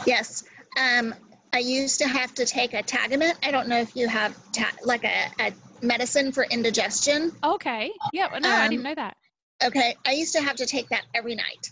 yes 0.05 0.43
um, 0.79 1.13
i 1.53 1.59
used 1.59 1.99
to 1.99 2.07
have 2.07 2.33
to 2.33 2.45
take 2.45 2.73
a 2.73 2.83
tagamet 2.83 3.35
i 3.43 3.51
don't 3.51 3.67
know 3.67 3.79
if 3.79 3.95
you 3.95 4.07
have 4.07 4.35
ta- 4.51 4.71
like 4.83 5.03
a, 5.03 5.25
a 5.39 5.53
medicine 5.85 6.31
for 6.31 6.45
indigestion. 6.45 7.31
Okay. 7.43 7.91
Yeah. 8.13 8.27
No, 8.39 8.49
um, 8.49 8.55
I 8.55 8.67
didn't 8.67 8.79
um, 8.79 8.83
know 8.83 8.95
that. 8.95 9.17
Okay. 9.63 9.95
I 10.05 10.11
used 10.11 10.33
to 10.33 10.41
have 10.41 10.55
to 10.57 10.65
take 10.65 10.89
that 10.89 11.03
every 11.13 11.35
night 11.35 11.71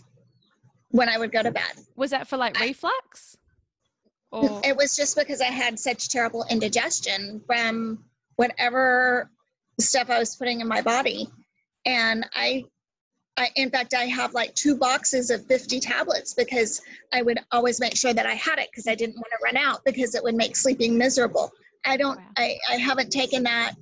when 0.90 1.08
I 1.08 1.18
would 1.18 1.32
go 1.32 1.42
to 1.42 1.50
bed. 1.50 1.72
Was 1.96 2.10
that 2.10 2.28
for 2.28 2.36
like 2.36 2.58
reflux? 2.60 3.36
Or? 4.32 4.60
It 4.64 4.76
was 4.76 4.96
just 4.96 5.16
because 5.16 5.40
I 5.40 5.46
had 5.46 5.78
such 5.78 6.08
terrible 6.08 6.44
indigestion 6.50 7.40
from 7.46 8.02
whatever 8.36 9.30
stuff 9.80 10.10
I 10.10 10.18
was 10.18 10.36
putting 10.36 10.60
in 10.60 10.68
my 10.68 10.80
body. 10.80 11.28
And 11.86 12.26
I, 12.34 12.64
I, 13.36 13.50
in 13.56 13.70
fact, 13.70 13.94
I 13.94 14.04
have 14.04 14.32
like 14.32 14.54
two 14.54 14.76
boxes 14.76 15.30
of 15.30 15.44
50 15.46 15.80
tablets 15.80 16.34
because 16.34 16.80
I 17.12 17.22
would 17.22 17.38
always 17.52 17.80
make 17.80 17.96
sure 17.96 18.14
that 18.14 18.26
I 18.26 18.34
had 18.34 18.58
it 18.58 18.68
because 18.70 18.86
I 18.86 18.94
didn't 18.94 19.16
want 19.16 19.26
to 19.30 19.44
run 19.44 19.56
out 19.56 19.80
because 19.84 20.14
it 20.14 20.22
would 20.22 20.34
make 20.34 20.56
sleeping 20.56 20.96
miserable. 20.96 21.50
I 21.84 21.96
don't, 21.96 22.18
wow. 22.18 22.26
I, 22.38 22.56
I 22.70 22.76
haven't 22.76 23.10
taken 23.10 23.42
that 23.42 23.74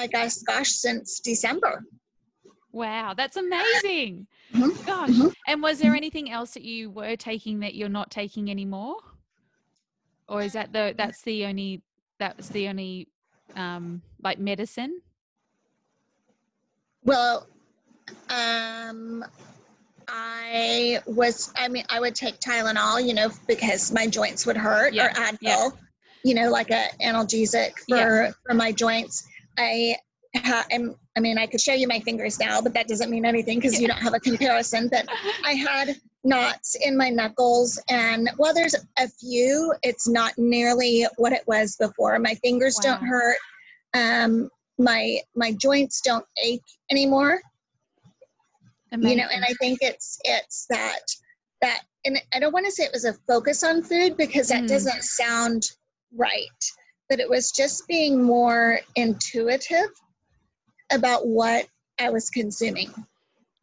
I 0.00 0.06
guess, 0.06 0.42
gosh, 0.42 0.70
since 0.70 1.20
December. 1.20 1.84
Wow, 2.72 3.12
that's 3.14 3.36
amazing. 3.36 4.26
Mm-hmm. 4.54 4.86
Gosh. 4.86 5.10
Mm-hmm. 5.10 5.28
And 5.46 5.62
was 5.62 5.78
there 5.78 5.94
anything 5.94 6.30
else 6.30 6.52
that 6.52 6.62
you 6.62 6.90
were 6.90 7.16
taking 7.16 7.60
that 7.60 7.74
you're 7.74 7.90
not 7.90 8.10
taking 8.10 8.50
anymore? 8.50 8.96
Or 10.26 10.42
is 10.42 10.54
that 10.54 10.72
the 10.72 10.94
that's 10.96 11.22
the 11.22 11.44
only 11.44 11.82
that's 12.18 12.48
the 12.48 12.68
only 12.68 13.08
um 13.56 14.02
like 14.22 14.38
medicine? 14.38 15.00
Well, 17.04 17.46
um 18.28 19.24
I 20.08 21.00
was 21.06 21.52
I 21.56 21.68
mean 21.68 21.84
I 21.88 22.00
would 22.00 22.14
take 22.14 22.40
Tylenol, 22.40 23.06
you 23.06 23.14
know, 23.14 23.30
because 23.46 23.92
my 23.92 24.06
joints 24.06 24.46
would 24.46 24.56
hurt 24.56 24.92
yeah. 24.92 25.06
or 25.06 25.10
Advil, 25.10 25.38
yeah. 25.40 25.68
you 26.24 26.34
know, 26.34 26.50
like 26.50 26.70
a 26.70 26.84
analgesic 27.02 27.72
for 27.88 28.24
yeah. 28.24 28.30
for 28.46 28.54
my 28.54 28.72
joints. 28.72 29.26
I 29.58 29.96
ha- 30.36 30.66
am, 30.70 30.94
I 31.16 31.20
mean, 31.20 31.38
I 31.38 31.46
could 31.46 31.60
show 31.60 31.74
you 31.74 31.88
my 31.88 32.00
fingers 32.00 32.38
now, 32.38 32.60
but 32.60 32.74
that 32.74 32.88
doesn't 32.88 33.10
mean 33.10 33.24
anything 33.24 33.58
because 33.58 33.80
you 33.80 33.88
don't 33.88 34.00
have 34.00 34.14
a 34.14 34.20
comparison. 34.20 34.88
But 34.88 35.06
I 35.44 35.52
had 35.54 35.96
knots 36.24 36.76
in 36.82 36.96
my 36.96 37.08
knuckles, 37.08 37.80
and 37.88 38.30
while 38.36 38.54
there's 38.54 38.74
a 38.98 39.08
few, 39.08 39.72
it's 39.82 40.08
not 40.08 40.32
nearly 40.36 41.06
what 41.16 41.32
it 41.32 41.42
was 41.46 41.76
before. 41.76 42.18
My 42.18 42.34
fingers 42.36 42.78
wow. 42.82 42.92
don't 42.92 43.06
hurt. 43.06 43.38
Um, 43.94 44.48
my 44.78 45.18
my 45.34 45.52
joints 45.52 46.00
don't 46.00 46.24
ache 46.42 46.62
anymore. 46.90 47.40
Amazing. 48.92 49.10
You 49.10 49.24
know, 49.24 49.30
and 49.32 49.44
I 49.44 49.54
think 49.60 49.78
it's 49.82 50.18
it's 50.24 50.66
that 50.70 51.00
that, 51.62 51.82
and 52.04 52.20
I 52.34 52.40
don't 52.40 52.52
want 52.52 52.66
to 52.66 52.72
say 52.72 52.84
it 52.84 52.92
was 52.92 53.04
a 53.04 53.14
focus 53.26 53.62
on 53.62 53.82
food 53.82 54.16
because 54.16 54.48
that 54.48 54.64
mm. 54.64 54.68
doesn't 54.68 55.02
sound 55.02 55.64
right 56.16 56.48
but 57.10 57.18
it 57.18 57.28
was 57.28 57.50
just 57.50 57.86
being 57.88 58.22
more 58.22 58.78
intuitive 58.94 59.90
about 60.92 61.26
what 61.26 61.66
I 62.00 62.08
was 62.08 62.30
consuming. 62.30 62.94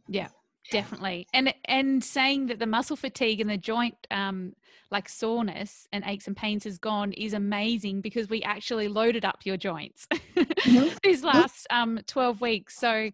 Yeah, 0.08 0.28
definitely. 0.72 1.28
And 1.34 1.54
and 1.66 2.04
saying 2.04 2.48
that 2.48 2.60
the 2.60 2.68
muscle 2.68 2.96
fatigue 2.96 3.42
and 3.42 3.50
the 3.50 3.58
joint 3.58 3.96
um 4.12 4.54
like 4.90 5.10
soreness 5.10 5.88
and 5.92 6.04
aches 6.06 6.28
and 6.28 6.38
pains 6.38 6.64
has 6.64 6.78
gone 6.78 7.12
is 7.14 7.34
amazing 7.34 8.02
because 8.02 8.30
we 8.30 8.42
actually 8.44 8.88
loaded 8.88 9.26
up 9.26 9.40
your 9.44 9.58
joints 9.58 10.08
mm-hmm. 10.12 10.96
these 11.04 11.22
mm-hmm. 11.22 11.28
last 11.28 11.68
um 11.70 12.00
12 12.08 12.42
weeks. 12.42 12.78
So 12.78 13.10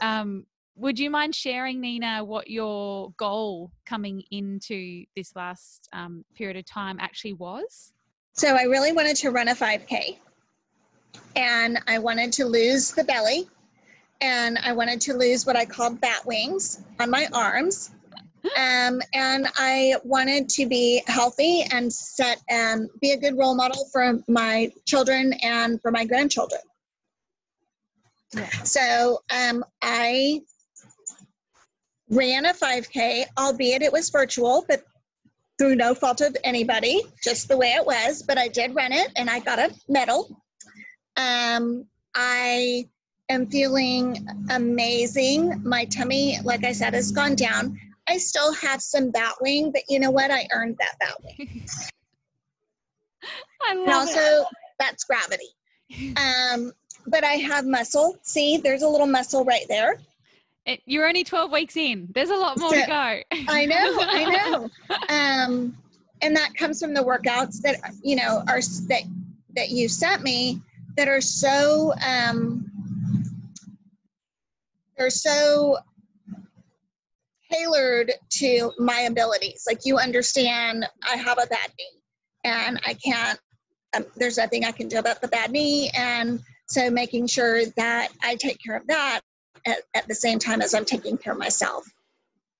um 0.00 0.46
would 0.74 0.98
you 0.98 1.10
mind 1.10 1.34
sharing 1.34 1.80
nina 1.80 2.24
what 2.24 2.48
your 2.48 3.12
goal 3.18 3.70
coming 3.84 4.22
into 4.30 5.04
this 5.14 5.36
last 5.36 5.88
um, 5.92 6.24
period 6.34 6.56
of 6.56 6.64
time 6.64 6.98
actually 6.98 7.34
was 7.34 7.92
so 8.32 8.56
I 8.56 8.62
really 8.62 8.92
wanted 8.92 9.16
to 9.16 9.30
run 9.30 9.48
a 9.48 9.54
5K 9.54 10.16
and 11.36 11.78
I 11.86 11.98
wanted 11.98 12.32
to 12.34 12.46
lose 12.46 12.92
the 12.92 13.04
belly 13.04 13.46
and 14.22 14.56
I 14.62 14.72
wanted 14.72 15.00
to 15.02 15.14
lose 15.14 15.44
what 15.44 15.56
I 15.56 15.66
called 15.66 16.00
bat 16.00 16.24
wings 16.24 16.80
on 17.00 17.10
my 17.10 17.28
arms. 17.32 17.90
Um, 18.58 19.00
and 19.14 19.46
I 19.54 19.94
wanted 20.02 20.48
to 20.48 20.66
be 20.66 21.00
healthy 21.06 21.62
and 21.70 21.92
set 21.92 22.42
and 22.50 22.90
be 23.00 23.12
a 23.12 23.16
good 23.16 23.38
role 23.38 23.54
model 23.54 23.84
for 23.92 24.18
my 24.26 24.72
children 24.84 25.32
and 25.44 25.80
for 25.80 25.92
my 25.92 26.04
grandchildren. 26.04 26.60
Yeah. 28.34 28.50
So 28.64 29.20
um, 29.30 29.64
I 29.80 30.40
ran 32.10 32.46
a 32.46 32.52
5K, 32.52 33.26
albeit 33.38 33.82
it 33.82 33.92
was 33.92 34.10
virtual, 34.10 34.64
but 34.68 34.82
through 35.56 35.76
no 35.76 35.94
fault 35.94 36.20
of 36.20 36.36
anybody, 36.42 37.00
just 37.22 37.46
the 37.46 37.56
way 37.56 37.74
it 37.74 37.86
was. 37.86 38.24
But 38.24 38.38
I 38.38 38.48
did 38.48 38.74
run 38.74 38.90
it 38.90 39.12
and 39.14 39.30
I 39.30 39.38
got 39.38 39.60
a 39.60 39.72
medal. 39.88 40.42
Um, 41.16 41.86
I 42.16 42.88
am 43.28 43.46
feeling 43.46 44.26
amazing. 44.50 45.62
My 45.64 45.84
tummy, 45.86 46.38
like 46.44 46.64
I 46.64 46.72
said, 46.72 46.94
has 46.94 47.10
gone 47.10 47.34
down. 47.34 47.78
I 48.08 48.18
still 48.18 48.52
have 48.54 48.82
some 48.82 49.10
bat 49.10 49.34
wing, 49.40 49.70
but 49.72 49.82
you 49.88 50.00
know 50.00 50.10
what? 50.10 50.30
I 50.30 50.46
earned 50.52 50.76
that 50.78 50.98
bat 50.98 51.16
wing. 51.22 51.64
I 53.62 53.74
love 53.74 53.86
and 53.86 53.94
also, 53.94 54.20
it. 54.20 54.46
that's 54.78 55.04
gravity. 55.04 55.48
Um, 56.16 56.72
but 57.06 57.24
I 57.24 57.34
have 57.34 57.64
muscle. 57.64 58.16
See, 58.22 58.56
there's 58.56 58.82
a 58.82 58.88
little 58.88 59.06
muscle 59.06 59.44
right 59.44 59.64
there. 59.68 60.00
It, 60.66 60.80
you're 60.86 61.06
only 61.06 61.24
12 61.24 61.50
weeks 61.50 61.76
in. 61.76 62.08
There's 62.14 62.30
a 62.30 62.36
lot 62.36 62.58
more 62.58 62.70
to 62.70 62.84
go. 62.86 62.92
I 63.48 63.66
know, 63.66 63.96
I 64.00 64.24
know. 64.50 64.70
Um, 65.08 65.76
and 66.22 66.36
that 66.36 66.54
comes 66.54 66.80
from 66.80 66.94
the 66.94 67.02
workouts 67.02 67.60
that 67.62 67.76
you 68.02 68.16
know 68.16 68.42
are 68.48 68.60
that 68.88 69.02
that 69.56 69.70
you 69.70 69.88
sent 69.88 70.22
me 70.22 70.60
that 70.96 71.08
are 71.08 71.20
so 71.20 71.92
um, 72.06 72.70
they're 75.02 75.10
so 75.10 75.78
tailored 77.50 78.12
to 78.30 78.70
my 78.78 79.00
abilities. 79.00 79.64
Like 79.66 79.80
you 79.84 79.98
understand, 79.98 80.86
I 81.02 81.16
have 81.16 81.38
a 81.42 81.46
bad 81.48 81.70
knee, 81.76 82.00
and 82.44 82.80
I 82.86 82.94
can't. 82.94 83.38
Um, 83.94 84.06
there's 84.16 84.38
nothing 84.38 84.64
I 84.64 84.70
can 84.70 84.86
do 84.86 84.98
about 84.98 85.20
the 85.20 85.26
bad 85.26 85.50
knee, 85.50 85.90
and 85.96 86.40
so 86.68 86.88
making 86.88 87.26
sure 87.26 87.66
that 87.76 88.12
I 88.22 88.36
take 88.36 88.58
care 88.64 88.76
of 88.76 88.86
that 88.86 89.20
at, 89.66 89.78
at 89.94 90.06
the 90.06 90.14
same 90.14 90.38
time 90.38 90.62
as 90.62 90.72
I'm 90.72 90.84
taking 90.84 91.18
care 91.18 91.32
of 91.32 91.38
myself. 91.38 91.84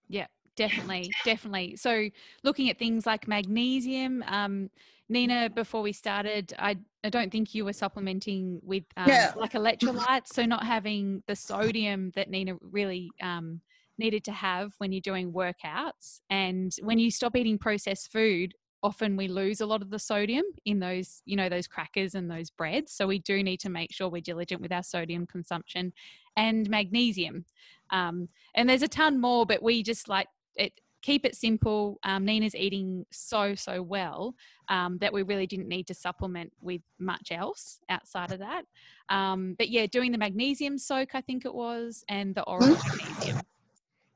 Yeah, 0.09 0.27
definitely, 0.57 1.13
definitely. 1.25 1.77
So 1.77 2.09
looking 2.43 2.69
at 2.71 2.79
things 2.79 3.07
like 3.07 3.29
magnesium, 3.29 4.25
um, 4.27 4.69
Nina, 5.09 5.51
before 5.51 5.83
we 5.83 5.93
started, 5.93 6.55
I, 6.59 6.79
I 7.05 7.11
don't 7.11 7.31
think 7.31 7.55
you 7.55 7.65
were 7.65 7.73
supplementing 7.73 8.61
with 8.63 8.85
um, 8.97 9.09
like 9.37 9.53
electrolytes. 9.53 10.29
So 10.29 10.45
not 10.45 10.65
having 10.65 11.23
the 11.27 11.37
sodium 11.37 12.13
that 12.15 12.31
Nina 12.31 12.55
really 12.61 13.11
um, 13.21 13.61
needed 13.99 14.25
to 14.25 14.33
have 14.33 14.73
when 14.79 14.93
you're 14.93 15.01
doing 15.01 15.33
workouts. 15.33 16.21
And 16.31 16.75
when 16.83 16.99
you 16.99 17.11
stop 17.11 17.37
eating 17.37 17.59
processed 17.59 18.11
food, 18.11 18.55
often 18.83 19.17
we 19.17 19.29
lose 19.29 19.61
a 19.61 19.67
lot 19.67 19.83
of 19.83 19.91
the 19.91 19.99
sodium 19.99 20.45
in 20.65 20.81
those 20.81 21.23
you 21.25 21.37
know 21.37 21.49
those 21.49 21.67
crackers 21.67 22.15
and 22.15 22.31
those 22.31 22.51
breads 22.51 22.93
so 22.93 23.07
we 23.07 23.19
do 23.21 23.43
need 23.43 23.59
to 23.59 23.71
make 23.71 23.93
sure 23.93 24.09
we're 24.09 24.21
diligent 24.21 24.61
with 24.61 24.73
our 24.73 24.83
sodium 24.83 25.27
consumption 25.27 25.93
and 26.37 26.69
magnesium 26.69 27.45
um, 27.91 28.29
and 28.55 28.69
there's 28.69 28.83
a 28.83 28.89
ton 28.89 29.21
more 29.21 29.47
but 29.47 29.63
we 29.63 29.83
just 29.83 30.09
like 30.09 30.27
it 30.57 30.73
keep 31.03 31.27
it 31.27 31.35
simple 31.35 31.99
um, 32.05 32.25
nina's 32.25 32.55
eating 32.55 33.05
so 33.11 33.55
so 33.55 33.83
well 33.83 34.35
um, 34.69 34.97
that 34.99 35.13
we 35.13 35.23
really 35.23 35.47
didn't 35.47 35.69
need 35.69 35.87
to 35.87 35.95
supplement 35.95 36.53
with 36.61 36.81
much 36.99 37.31
else 37.31 37.81
outside 37.89 38.33
of 38.33 38.39
that 38.39 38.65
um, 39.09 39.55
but 39.59 39.69
yeah 39.69 39.87
doing 39.87 40.13
the 40.13 40.19
magnesium 40.19 40.79
soak 40.79 41.15
i 41.15 41.21
think 41.21 41.45
it 41.45 41.55
was 41.55 42.05
and 42.09 42.35
the 42.35 42.43
oral 42.45 42.63
mm-hmm. 42.63 42.99
magnesium 42.99 43.41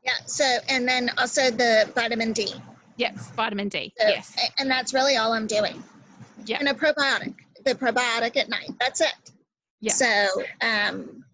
yeah 0.05 0.12
so 0.25 0.45
and 0.69 0.88
then 0.88 1.11
also 1.19 1.50
the 1.50 1.90
vitamin 1.95 2.33
d 2.33 2.55
Yes, 2.97 3.31
vitamin 3.33 3.69
D. 3.69 3.93
So, 3.99 4.09
yes. 4.09 4.35
And 4.59 4.71
that's 4.71 4.95
really 4.95 5.16
all 5.16 5.33
I'm 5.33 5.47
doing. 5.47 5.83
Yeah. 6.45 6.59
And 6.59 6.69
a 6.69 6.75
probiotic. 6.75 7.35
The 7.64 7.75
probiotic 7.75 8.37
at 8.37 8.49
night. 8.49 8.71
That's 8.81 9.00
it. 9.00 9.14
Yeah. 9.81 9.93
So 9.93 10.28
um 10.62 11.25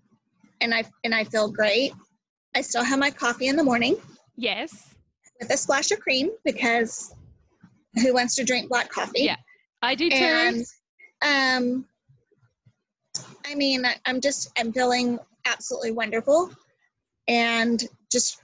and 0.61 0.75
I 0.75 0.85
and 1.05 1.15
I 1.15 1.25
feel 1.25 1.51
great. 1.51 1.93
I 2.55 2.61
still 2.61 2.85
have 2.85 2.99
my 2.99 3.11
coffee 3.11 3.49
in 3.49 3.57
the 3.57 3.65
morning. 3.65 3.97
Yes. 4.37 4.95
With 5.43 5.51
a 5.51 5.57
splash 5.57 5.91
of 5.91 5.99
cream 5.99 6.31
because 6.45 7.17
who 8.01 8.15
wants 8.15 8.37
to 8.37 8.45
drink 8.45 8.69
black 8.69 8.89
coffee? 8.89 9.25
Yeah. 9.25 9.35
I 9.83 9.97
do 9.97 10.09
too. 10.09 10.15
And 10.15 10.65
um 11.21 11.85
I 13.45 13.57
mean 13.57 13.85
I'm 14.07 14.21
just 14.21 14.53
I'm 14.57 14.73
feeling 14.73 15.19
absolutely 15.45 15.91
wonderful 15.91 16.53
and 17.27 17.83
just 18.13 18.41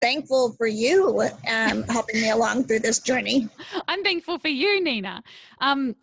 thankful 0.00 0.52
for 0.52 0.68
you 0.68 1.22
um, 1.48 1.82
helping 1.84 2.20
me 2.20 2.30
along 2.30 2.62
through 2.64 2.78
this 2.78 3.00
journey. 3.00 3.48
I'm 3.88 4.04
thankful 4.04 4.38
for 4.38 4.48
you, 4.48 4.80
Nina. 4.80 5.24
Um, 5.58 5.96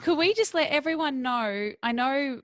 could 0.00 0.16
we 0.16 0.32
just 0.34 0.54
let 0.54 0.70
everyone 0.70 1.22
know? 1.22 1.72
I 1.82 1.90
know 1.90 2.42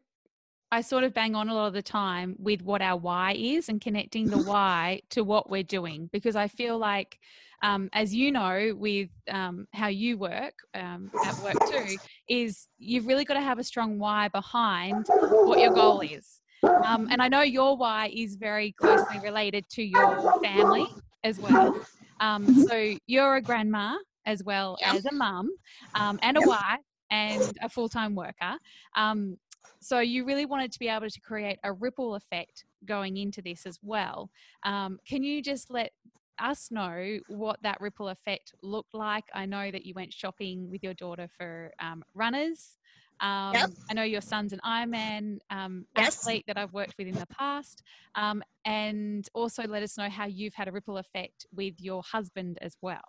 I 0.73 0.83
sort 0.83 1.05
of 1.05 1.12
bang 1.12 1.35
on 1.35 1.49
a 1.49 1.55
lot 1.55 1.67
of 1.67 1.73
the 1.73 1.83
time 1.83 2.37
with 2.39 2.62
what 2.62 2.81
our 2.81 2.97
why 2.97 3.33
is 3.33 3.69
and 3.69 3.81
connecting 3.81 4.27
the 4.27 4.39
why 4.50 5.00
to 5.11 5.25
what 5.25 5.50
we're 5.50 5.62
doing 5.62 6.09
because 6.12 6.37
I 6.37 6.49
feel 6.49 6.79
like, 6.79 7.19
um, 7.62 7.91
as 7.93 8.15
you 8.15 8.31
know, 8.31 8.75
with 8.77 9.11
um, 9.29 9.67
how 9.73 9.89
you 9.89 10.17
work 10.17 10.55
um, 10.75 11.11
at 11.25 11.43
work 11.43 11.57
too, 11.69 11.97
is 12.29 12.69
you've 12.79 13.07
really 13.07 13.25
got 13.25 13.35
to 13.35 13.41
have 13.41 13.59
a 13.59 13.65
strong 13.65 13.99
why 13.99 14.29
behind 14.29 15.07
what 15.09 15.59
your 15.59 15.73
goal 15.73 16.00
is. 16.00 16.41
Um, 16.62 17.09
and 17.11 17.21
I 17.21 17.29
know 17.29 17.43
your 17.43 17.77
why 17.77 18.11
is 18.15 18.37
very 18.37 18.73
closely 18.73 19.19
related 19.23 19.69
to 19.71 19.83
your 19.83 20.41
family 20.43 20.87
as 21.25 21.39
well. 21.39 21.81
Um, 22.21 22.67
so 22.67 22.95
you're 23.07 23.37
a 23.37 23.43
grandma 23.43 23.97
as 24.27 24.45
well 24.45 24.79
as 24.85 25.05
a 25.07 25.12
mum 25.12 25.50
um, 25.95 26.19
and 26.23 26.37
a 26.37 26.43
wife 26.43 26.81
and 27.11 27.59
a 27.62 27.69
full-time 27.69 28.15
worker. 28.15 28.57
Um, 28.95 29.37
so 29.80 30.00
you 30.00 30.25
really 30.25 30.46
wanted 30.46 30.72
to 30.72 30.78
be 30.78 30.88
able 30.88 31.08
to 31.08 31.20
create 31.20 31.58
a 31.64 31.72
ripple 31.72 32.14
effect 32.14 32.64
going 32.84 33.16
into 33.16 33.40
this 33.42 33.66
as 33.66 33.78
well. 33.82 34.30
Um, 34.64 34.99
can 35.06 35.22
you 35.22 35.42
just 35.42 35.70
let 35.70 35.92
us 36.38 36.70
know 36.70 37.18
what 37.28 37.62
that 37.62 37.80
ripple 37.80 38.08
effect 38.08 38.54
looked 38.62 38.94
like? 38.94 39.25
I 39.34 39.46
know 39.46 39.70
that 39.70 39.84
you 39.84 39.94
went 39.94 40.12
shopping 40.12 40.70
with 40.70 40.82
your 40.82 40.94
daughter 40.94 41.28
for 41.37 41.72
um, 41.80 42.02
runners. 42.14 42.76
Um, 43.20 43.52
yep. 43.52 43.70
I 43.90 43.94
know 43.94 44.02
your 44.02 44.22
son's 44.22 44.52
an 44.52 44.60
Ironman 44.64 45.38
um, 45.50 45.84
yes. 45.96 46.18
athlete 46.18 46.44
that 46.46 46.56
I've 46.56 46.72
worked 46.72 46.94
with 46.99 47.06
in 47.06 47.14
the 47.14 47.26
past. 47.26 47.82
Um, 48.14 48.42
and 48.64 49.28
also 49.34 49.64
let 49.64 49.82
us 49.82 49.99
know 49.99 50.08
how 50.08 50.26
you've 50.26 50.54
had 50.54 50.68
a 50.68 50.72
ripple 50.72 50.96
effect 50.96 51.46
with 51.54 51.75
your 51.78 52.02
husband 52.02 52.58
as 52.62 52.76
well. 52.80 53.00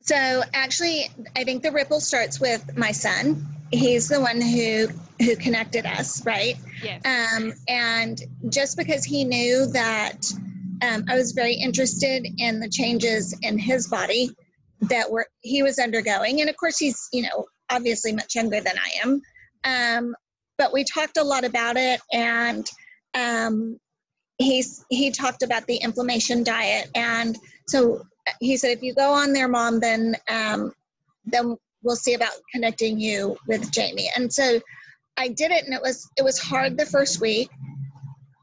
So 0.00 0.42
actually, 0.54 1.10
I 1.36 1.44
think 1.44 1.62
the 1.62 1.70
ripple 1.70 2.00
starts 2.00 2.40
with 2.40 2.76
my 2.76 2.90
son. 2.90 3.46
He's 3.72 4.08
the 4.08 4.20
one 4.20 4.40
who 4.40 4.88
who 5.24 5.36
connected 5.36 5.86
us, 5.86 6.24
right? 6.24 6.56
Yes. 6.82 7.02
Um, 7.04 7.52
and 7.68 8.20
just 8.48 8.76
because 8.76 9.04
he 9.04 9.24
knew 9.24 9.66
that 9.66 10.24
um, 10.82 11.04
I 11.08 11.14
was 11.14 11.32
very 11.32 11.54
interested 11.54 12.26
in 12.38 12.58
the 12.58 12.68
changes 12.68 13.38
in 13.42 13.58
his 13.58 13.86
body 13.86 14.30
that 14.82 15.10
were 15.10 15.26
he 15.42 15.62
was 15.62 15.78
undergoing, 15.78 16.40
and 16.40 16.50
of 16.50 16.56
course 16.56 16.78
he's 16.78 17.08
you 17.12 17.22
know 17.22 17.44
obviously 17.70 18.12
much 18.12 18.34
younger 18.34 18.60
than 18.60 18.74
I 18.78 18.90
am. 19.04 19.20
Um, 19.64 20.14
but 20.58 20.72
we 20.72 20.84
talked 20.84 21.16
a 21.16 21.24
lot 21.24 21.44
about 21.44 21.76
it, 21.76 22.00
and 22.12 22.68
um, 23.14 23.78
he's 24.38 24.84
he 24.90 25.10
talked 25.10 25.42
about 25.42 25.66
the 25.66 25.76
inflammation 25.76 26.42
diet, 26.42 26.90
and 26.94 27.38
so 27.68 28.02
he 28.40 28.56
said, 28.56 28.70
if 28.70 28.82
you 28.82 28.94
go 28.94 29.12
on 29.12 29.32
there, 29.32 29.48
mom, 29.48 29.80
then 29.80 30.16
um, 30.28 30.72
then 31.24 31.56
we'll 31.82 31.96
see 31.96 32.14
about 32.14 32.32
connecting 32.52 32.98
you 32.98 33.36
with 33.46 33.70
Jamie. 33.70 34.10
And 34.16 34.32
so 34.32 34.60
I 35.16 35.28
did 35.28 35.50
it, 35.50 35.64
and 35.64 35.74
it 35.74 35.82
was 35.82 36.08
it 36.16 36.22
was 36.22 36.38
hard 36.38 36.78
the 36.78 36.86
first 36.86 37.20
week. 37.20 37.50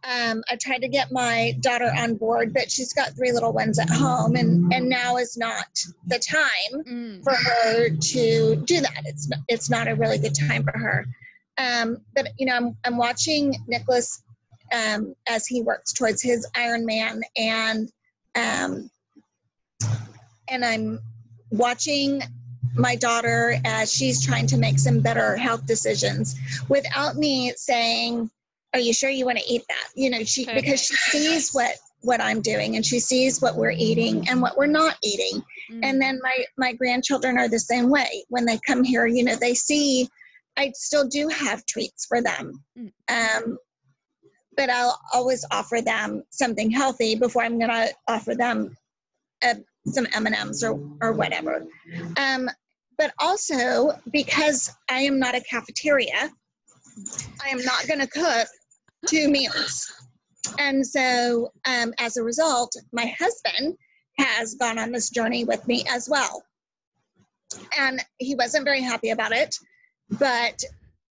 Um, 0.03 0.41
I 0.49 0.55
tried 0.55 0.79
to 0.79 0.87
get 0.87 1.11
my 1.11 1.53
daughter 1.59 1.91
on 1.97 2.15
board, 2.15 2.53
but 2.53 2.71
she's 2.71 2.93
got 2.93 3.15
three 3.15 3.31
little 3.31 3.51
ones 3.51 3.79
at 3.79 3.89
home, 3.89 4.35
and 4.35 4.71
and 4.73 4.87
now 4.87 5.17
is 5.17 5.37
not 5.37 5.65
the 6.05 6.19
time 6.19 6.83
mm. 6.83 7.23
for 7.23 7.33
her 7.33 7.89
to 7.89 8.55
do 8.55 8.81
that. 8.81 9.01
It's 9.05 9.27
not, 9.27 9.39
it's 9.47 9.69
not 9.69 9.87
a 9.87 9.95
really 9.95 10.17
good 10.17 10.35
time 10.35 10.63
for 10.63 10.77
her. 10.77 11.05
Um, 11.57 11.97
but 12.15 12.27
you 12.37 12.45
know, 12.45 12.55
I'm 12.55 12.77
I'm 12.85 12.97
watching 12.97 13.55
Nicholas 13.67 14.23
um, 14.71 15.15
as 15.27 15.47
he 15.47 15.61
works 15.61 15.93
towards 15.93 16.21
his 16.21 16.47
Ironman, 16.55 17.21
and 17.35 17.91
um, 18.35 18.89
and 20.47 20.63
I'm 20.63 20.99
watching 21.51 22.21
my 22.75 22.95
daughter 22.95 23.55
as 23.65 23.91
she's 23.91 24.25
trying 24.25 24.47
to 24.47 24.57
make 24.57 24.79
some 24.79 24.99
better 24.99 25.35
health 25.35 25.65
decisions 25.65 26.35
without 26.69 27.15
me 27.15 27.53
saying, 27.55 28.29
"Are 28.73 28.79
you 28.79 28.93
sure 28.93 29.09
you 29.09 29.25
want 29.25 29.39
to 29.39 29.53
eat 29.53 29.63
that?" 29.69 29.89
You 29.95 30.09
know, 30.09 30.23
she 30.23 30.43
okay. 30.43 30.55
because 30.55 30.81
she 30.81 30.95
sees 30.95 31.51
what 31.51 31.75
what 32.01 32.21
I'm 32.21 32.41
doing 32.41 32.75
and 32.75 32.85
she 32.85 32.99
sees 32.99 33.41
what 33.41 33.55
we're 33.55 33.71
eating 33.71 34.29
and 34.29 34.41
what 34.41 34.57
we're 34.57 34.67
not 34.67 34.97
eating. 35.03 35.41
Mm-hmm. 35.71 35.83
And 35.83 36.01
then 36.01 36.19
my 36.21 36.45
my 36.57 36.73
grandchildren 36.73 37.37
are 37.37 37.49
the 37.49 37.59
same 37.59 37.89
way. 37.89 38.25
When 38.29 38.45
they 38.45 38.59
come 38.65 38.83
here, 38.83 39.07
you 39.07 39.23
know, 39.23 39.35
they 39.35 39.53
see 39.53 40.07
I 40.57 40.71
still 40.75 41.07
do 41.07 41.27
have 41.27 41.65
treats 41.65 42.05
for 42.05 42.21
them. 42.21 42.63
Mm. 42.77 42.91
Um, 43.09 43.57
but 44.55 44.69
I'll 44.71 44.99
always 45.13 45.45
offer 45.51 45.81
them 45.81 46.23
something 46.31 46.71
healthy 46.71 47.15
before 47.15 47.43
I'm 47.43 47.59
going 47.59 47.69
to 47.69 47.89
offer 48.07 48.33
them 48.33 48.75
a 49.43 49.55
some 49.91 50.07
M&Ms 50.13 50.63
or, 50.63 50.79
or 51.01 51.13
whatever. 51.13 51.65
Um, 52.17 52.49
but 52.97 53.13
also 53.19 53.91
because 54.11 54.73
I 54.89 55.01
am 55.01 55.19
not 55.19 55.35
a 55.35 55.41
cafeteria, 55.41 56.31
I 57.43 57.49
am 57.49 57.63
not 57.63 57.87
going 57.87 57.99
to 57.99 58.07
cook 58.07 58.47
two 59.07 59.29
meals. 59.29 59.91
And 60.59 60.85
so 60.85 61.51
um, 61.67 61.93
as 61.99 62.17
a 62.17 62.23
result, 62.23 62.73
my 62.91 63.13
husband 63.19 63.77
has 64.17 64.55
gone 64.55 64.79
on 64.79 64.91
this 64.91 65.09
journey 65.09 65.45
with 65.45 65.65
me 65.67 65.83
as 65.89 66.09
well. 66.09 66.43
And 67.77 68.03
he 68.17 68.35
wasn't 68.35 68.65
very 68.65 68.81
happy 68.81 69.11
about 69.11 69.31
it, 69.31 69.55
but 70.11 70.61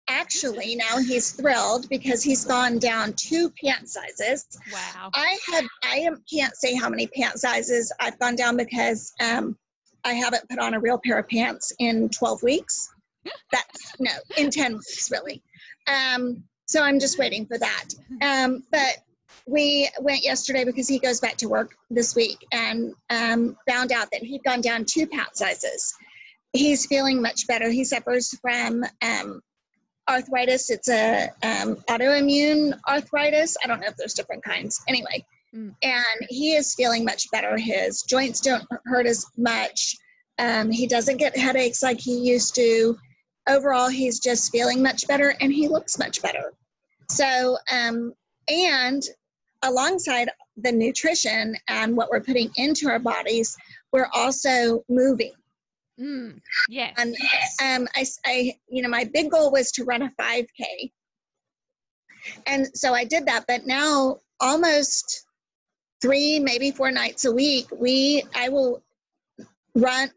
actually 0.09 0.77
now 0.77 0.99
he's 0.99 1.33
thrilled 1.33 1.89
because 1.89 2.23
he's 2.23 2.45
gone 2.45 2.79
down 2.79 3.13
two 3.15 3.51
pant 3.63 3.89
sizes. 3.89 4.47
Wow. 4.73 5.11
I 5.15 5.39
had 5.51 5.67
I 5.85 5.97
am 5.99 6.23
can't 6.33 6.55
say 6.57 6.75
how 6.75 6.89
many 6.89 7.07
pant 7.07 7.39
sizes 7.39 7.93
I've 8.01 8.19
gone 8.19 8.37
down 8.37 8.57
because 8.57 9.13
um, 9.21 9.57
I 10.05 10.13
haven't 10.13 10.49
put 10.49 10.59
on 10.59 10.75
a 10.75 10.81
real 10.81 10.99
pair 10.99 11.19
of 11.19 11.29
pants 11.29 11.73
in 11.79 12.09
12 12.11 12.43
weeks. 12.43 12.89
that 13.53 13.65
no, 13.99 14.13
in 14.37 14.51
10 14.51 14.75
weeks 14.75 15.11
really. 15.11 15.43
Um, 15.89 16.45
so 16.67 16.83
I'm 16.83 16.99
just 16.99 17.19
waiting 17.19 17.47
for 17.47 17.59
that. 17.59 17.85
Um, 18.23 18.65
but 18.71 18.99
we 19.47 19.89
went 20.01 20.25
yesterday 20.25 20.65
because 20.65 20.89
he 20.89 20.99
goes 20.99 21.21
back 21.21 21.37
to 21.37 21.49
work 21.49 21.77
this 21.91 22.17
week 22.17 22.45
and 22.53 22.93
um, 23.11 23.57
found 23.69 23.93
out 23.93 24.09
that 24.13 24.23
he'd 24.23 24.43
gone 24.43 24.61
down 24.61 24.85
two 24.85 25.07
pant 25.07 25.37
sizes. 25.37 25.95
He's 26.53 26.87
feeling 26.87 27.23
much 27.23 27.47
better. 27.47 27.71
He 27.71 27.85
suffers 27.85 28.37
from 28.41 28.85
um, 29.03 29.41
arthritis. 30.09 30.71
It's 30.71 30.89
a 30.89 31.31
um, 31.43 31.77
autoimmune 31.89 32.79
arthritis. 32.89 33.57
I 33.63 33.67
don't 33.67 33.81
know 33.81 33.89
if 33.89 33.97
there's 33.97 34.15
different 34.15 34.45
kinds. 34.45 34.81
Anyway, 34.89 35.25
mm. 35.55 35.75
and 35.83 36.29
he 36.29 36.55
is 36.55 36.75
feeling 36.75 37.05
much 37.05 37.31
better. 37.31 37.57
His 37.57 38.03
joints 38.03 38.41
don't 38.41 38.65
hurt 38.85 39.07
as 39.07 39.27
much. 39.37 39.97
Um, 40.39 40.71
he 40.71 40.87
doesn't 40.87 41.17
get 41.17 41.37
headaches 41.37 41.83
like 41.83 42.01
he 42.01 42.19
used 42.19 42.55
to. 42.57 42.97
Overall, 43.49 43.89
he's 43.89 44.19
just 44.19 44.51
feeling 44.51 44.83
much 44.83 45.07
better, 45.07 45.35
and 45.41 45.53
he 45.53 45.69
looks 45.69 45.99
much 45.99 46.21
better. 46.21 46.53
So, 47.09 47.57
um, 47.73 48.13
and 48.49 49.03
alongside 49.63 50.29
the 50.57 50.73
nutrition 50.73 51.57
and 51.69 51.97
what 51.97 52.11
we're 52.11 52.21
putting 52.21 52.51
into 52.57 52.89
our 52.89 52.99
bodies, 52.99 53.57
we're 53.93 54.09
also 54.13 54.85
moving. 54.89 55.33
Mm, 56.01 56.41
yes. 56.69 56.95
And 56.99 57.15
um, 57.63 57.89
I, 57.97 58.05
I, 58.27 58.55
you 58.69 58.83
know, 58.83 58.89
my 58.89 59.05
big 59.05 59.31
goal 59.31 59.51
was 59.51 59.71
to 59.73 59.85
run 59.85 60.03
a 60.03 60.11
5K. 60.21 60.93
And 62.47 62.67
so 62.75 62.93
I 62.93 63.05
did 63.05 63.25
that, 63.27 63.45
but 63.47 63.67
now 63.67 64.19
almost 64.41 65.27
three, 66.03 66.39
maybe 66.39 66.71
four 66.71 66.91
nights 66.91 67.25
a 67.25 67.33
week, 67.33 67.67
we, 67.73 68.25
I 68.35 68.49
will 68.49 68.83
run. 69.75 70.11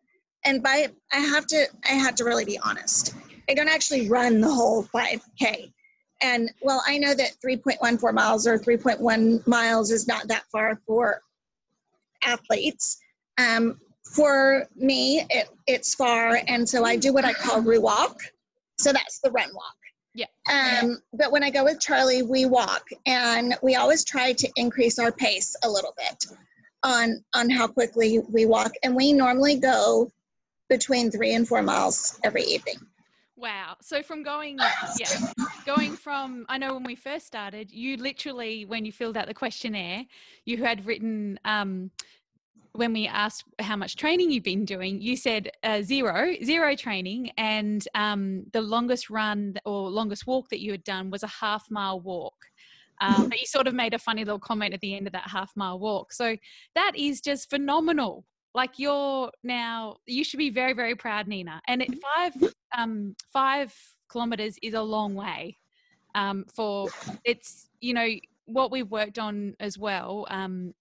And 0.45 0.61
by, 0.63 0.87
I 1.11 1.17
have 1.17 1.45
to, 1.47 1.67
I 1.85 1.93
have 1.93 2.15
to 2.15 2.23
really 2.23 2.45
be 2.45 2.59
honest. 2.59 3.13
I 3.49 3.53
don't 3.53 3.69
actually 3.69 4.09
run 4.09 4.41
the 4.41 4.51
whole 4.51 4.83
5K. 4.83 5.71
And 6.21 6.51
well, 6.61 6.83
I 6.85 6.97
know 6.97 7.13
that 7.13 7.35
3.14 7.45 8.13
miles 8.13 8.45
or 8.45 8.57
3.1 8.57 9.47
miles 9.47 9.91
is 9.91 10.07
not 10.07 10.27
that 10.27 10.43
far 10.51 10.81
for 10.85 11.21
athletes. 12.23 12.99
Um, 13.37 13.79
for 14.09 14.67
me, 14.75 15.25
it, 15.29 15.49
it's 15.67 15.93
far, 15.95 16.39
and 16.47 16.67
so 16.67 16.83
I 16.83 16.95
do 16.95 17.13
what 17.13 17.25
I 17.25 17.33
call 17.33 17.61
RUWalk. 17.61 18.15
So 18.77 18.91
that's 18.91 19.19
the 19.19 19.29
run 19.31 19.49
walk. 19.53 19.75
Yeah. 20.13 20.25
Um, 20.51 20.97
but 21.13 21.31
when 21.31 21.43
I 21.43 21.49
go 21.49 21.63
with 21.63 21.79
Charlie, 21.79 22.23
we 22.23 22.45
walk, 22.45 22.87
and 23.05 23.55
we 23.61 23.75
always 23.75 24.03
try 24.03 24.33
to 24.33 24.49
increase 24.55 24.97
our 24.99 25.11
pace 25.11 25.55
a 25.63 25.69
little 25.69 25.93
bit 25.97 26.25
on 26.83 27.23
on 27.35 27.49
how 27.49 27.67
quickly 27.67 28.19
we 28.31 28.45
walk, 28.45 28.71
and 28.83 28.95
we 28.95 29.13
normally 29.13 29.57
go 29.57 30.11
between 30.69 31.11
three 31.11 31.33
and 31.33 31.47
four 31.47 31.61
miles 31.61 32.19
every 32.23 32.43
evening. 32.43 32.75
Wow. 33.35 33.77
So 33.81 34.01
from 34.03 34.21
going, 34.23 34.59
yeah, 34.97 35.07
going 35.65 35.93
from, 35.93 36.45
I 36.49 36.57
know 36.57 36.73
when 36.73 36.83
we 36.83 36.95
first 36.95 37.25
started, 37.25 37.71
you 37.71 37.95
literally, 37.95 38.65
when 38.65 38.83
you 38.83 38.91
filled 38.91 39.15
out 39.15 39.27
the 39.27 39.33
questionnaire, 39.33 40.05
you 40.43 40.57
had 40.57 40.85
written 40.85 41.39
um, 41.45 41.89
when 42.79 42.93
we 42.93 43.07
asked 43.07 43.43
how 43.59 43.75
much 43.75 43.97
training 43.97 44.31
you've 44.31 44.43
been 44.43 44.63
doing, 44.63 45.01
you 45.01 45.17
said 45.17 45.51
uh, 45.63 45.81
zero, 45.81 46.33
zero 46.43 46.75
training, 46.77 47.29
and 47.37 47.85
um, 47.93 48.45
the 48.53 48.61
longest 48.61 49.09
run 49.09 49.55
or 49.65 49.89
longest 49.89 50.25
walk 50.25 50.47
that 50.49 50.61
you 50.61 50.71
had 50.71 50.85
done 50.85 51.11
was 51.11 51.21
a 51.21 51.27
half 51.27 51.69
mile 51.69 51.99
walk. 51.99 52.45
Um, 53.01 53.27
but 53.29 53.39
you 53.39 53.45
sort 53.45 53.67
of 53.67 53.73
made 53.73 53.93
a 53.93 53.99
funny 53.99 54.23
little 54.23 54.39
comment 54.39 54.73
at 54.73 54.79
the 54.79 54.95
end 54.95 55.07
of 55.07 55.13
that 55.13 55.29
half 55.29 55.51
mile 55.57 55.77
walk. 55.77 56.13
So 56.13 56.37
that 56.75 56.93
is 56.95 57.19
just 57.19 57.49
phenomenal. 57.49 58.25
Like 58.55 58.79
you're 58.79 59.29
now, 59.43 59.97
you 60.05 60.23
should 60.23 60.37
be 60.37 60.49
very, 60.49 60.73
very 60.73 60.95
proud, 60.95 61.27
Nina. 61.27 61.61
And 61.67 61.81
at 61.81 61.89
five, 62.15 62.53
um, 62.75 63.13
five 63.33 63.75
kilometers 64.09 64.57
is 64.63 64.73
a 64.73 64.81
long 64.81 65.15
way. 65.15 65.57
Um, 66.15 66.45
for 66.55 66.87
it's, 67.25 67.69
you 67.81 67.93
know, 67.93 68.07
what 68.49 68.71
we've 68.71 68.89
worked 68.89 69.19
on 69.19 69.55
as 69.59 69.77
well 69.77 70.25
um, 70.29 70.73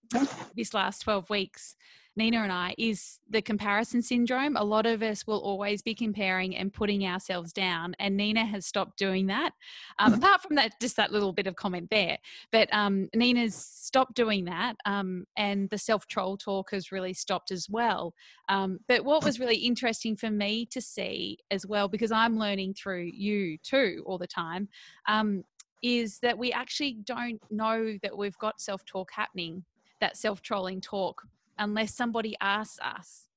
this 0.56 0.74
last 0.74 1.00
12 1.00 1.28
weeks 1.30 1.76
Nina 2.18 2.42
and 2.42 2.52
I, 2.52 2.74
is 2.76 3.20
the 3.30 3.40
comparison 3.40 4.02
syndrome. 4.02 4.56
A 4.56 4.64
lot 4.64 4.86
of 4.86 5.02
us 5.02 5.24
will 5.24 5.38
always 5.38 5.82
be 5.82 5.94
comparing 5.94 6.56
and 6.56 6.72
putting 6.72 7.06
ourselves 7.06 7.52
down, 7.52 7.94
and 8.00 8.16
Nina 8.16 8.44
has 8.44 8.66
stopped 8.66 8.98
doing 8.98 9.28
that. 9.28 9.52
Um, 10.00 10.12
mm-hmm. 10.12 10.22
apart 10.22 10.42
from 10.42 10.56
that, 10.56 10.72
just 10.80 10.96
that 10.96 11.12
little 11.12 11.32
bit 11.32 11.46
of 11.46 11.54
comment 11.54 11.88
there, 11.90 12.18
but 12.50 12.68
um, 12.72 13.08
Nina's 13.14 13.54
stopped 13.54 14.16
doing 14.16 14.44
that, 14.46 14.74
um, 14.84 15.24
and 15.36 15.70
the 15.70 15.78
self 15.78 16.08
troll 16.08 16.36
talk 16.36 16.72
has 16.72 16.90
really 16.90 17.14
stopped 17.14 17.52
as 17.52 17.68
well. 17.70 18.12
Um, 18.48 18.80
but 18.88 19.04
what 19.04 19.24
was 19.24 19.38
really 19.38 19.56
interesting 19.56 20.16
for 20.16 20.30
me 20.30 20.66
to 20.66 20.80
see 20.80 21.38
as 21.52 21.66
well, 21.66 21.86
because 21.86 22.10
I'm 22.10 22.36
learning 22.36 22.74
through 22.74 23.10
you 23.14 23.58
too 23.62 24.02
all 24.06 24.18
the 24.18 24.26
time, 24.26 24.68
um, 25.06 25.44
is 25.82 26.18
that 26.20 26.36
we 26.36 26.52
actually 26.52 26.98
don't 27.04 27.40
know 27.50 27.96
that 28.02 28.16
we've 28.16 28.38
got 28.38 28.60
self 28.60 28.84
talk 28.84 29.10
happening 29.12 29.64
that 30.00 30.16
self 30.16 30.42
trolling 30.42 30.80
talk 30.80 31.22
unless 31.58 31.94
somebody 31.94 32.36
asks 32.40 32.78
us. 32.80 33.28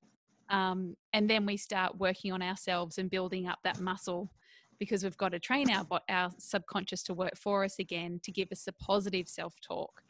Um, 0.50 0.96
and 1.14 1.30
then 1.30 1.46
we 1.46 1.58
start 1.58 1.98
working 1.98 2.32
on 2.34 2.42
ourselves 2.42 2.98
and 2.98 3.10
building 3.10 3.48
up 3.48 3.60
that 3.64 3.80
muscle 3.80 4.30
because 4.80 5.04
we've 5.04 5.18
got 5.18 5.30
to 5.30 5.40
train 5.40 5.72
our, 5.72 5.86
our 6.10 6.32
subconscious 6.38 7.04
to 7.04 7.14
work 7.14 7.38
for 7.38 7.64
us 7.64 7.80
again 7.80 8.20
to 8.24 8.32
give 8.32 8.52
us 8.52 8.68
a 8.68 8.74
positive 8.74 9.28
self 9.28 9.54
talk. 9.62 10.04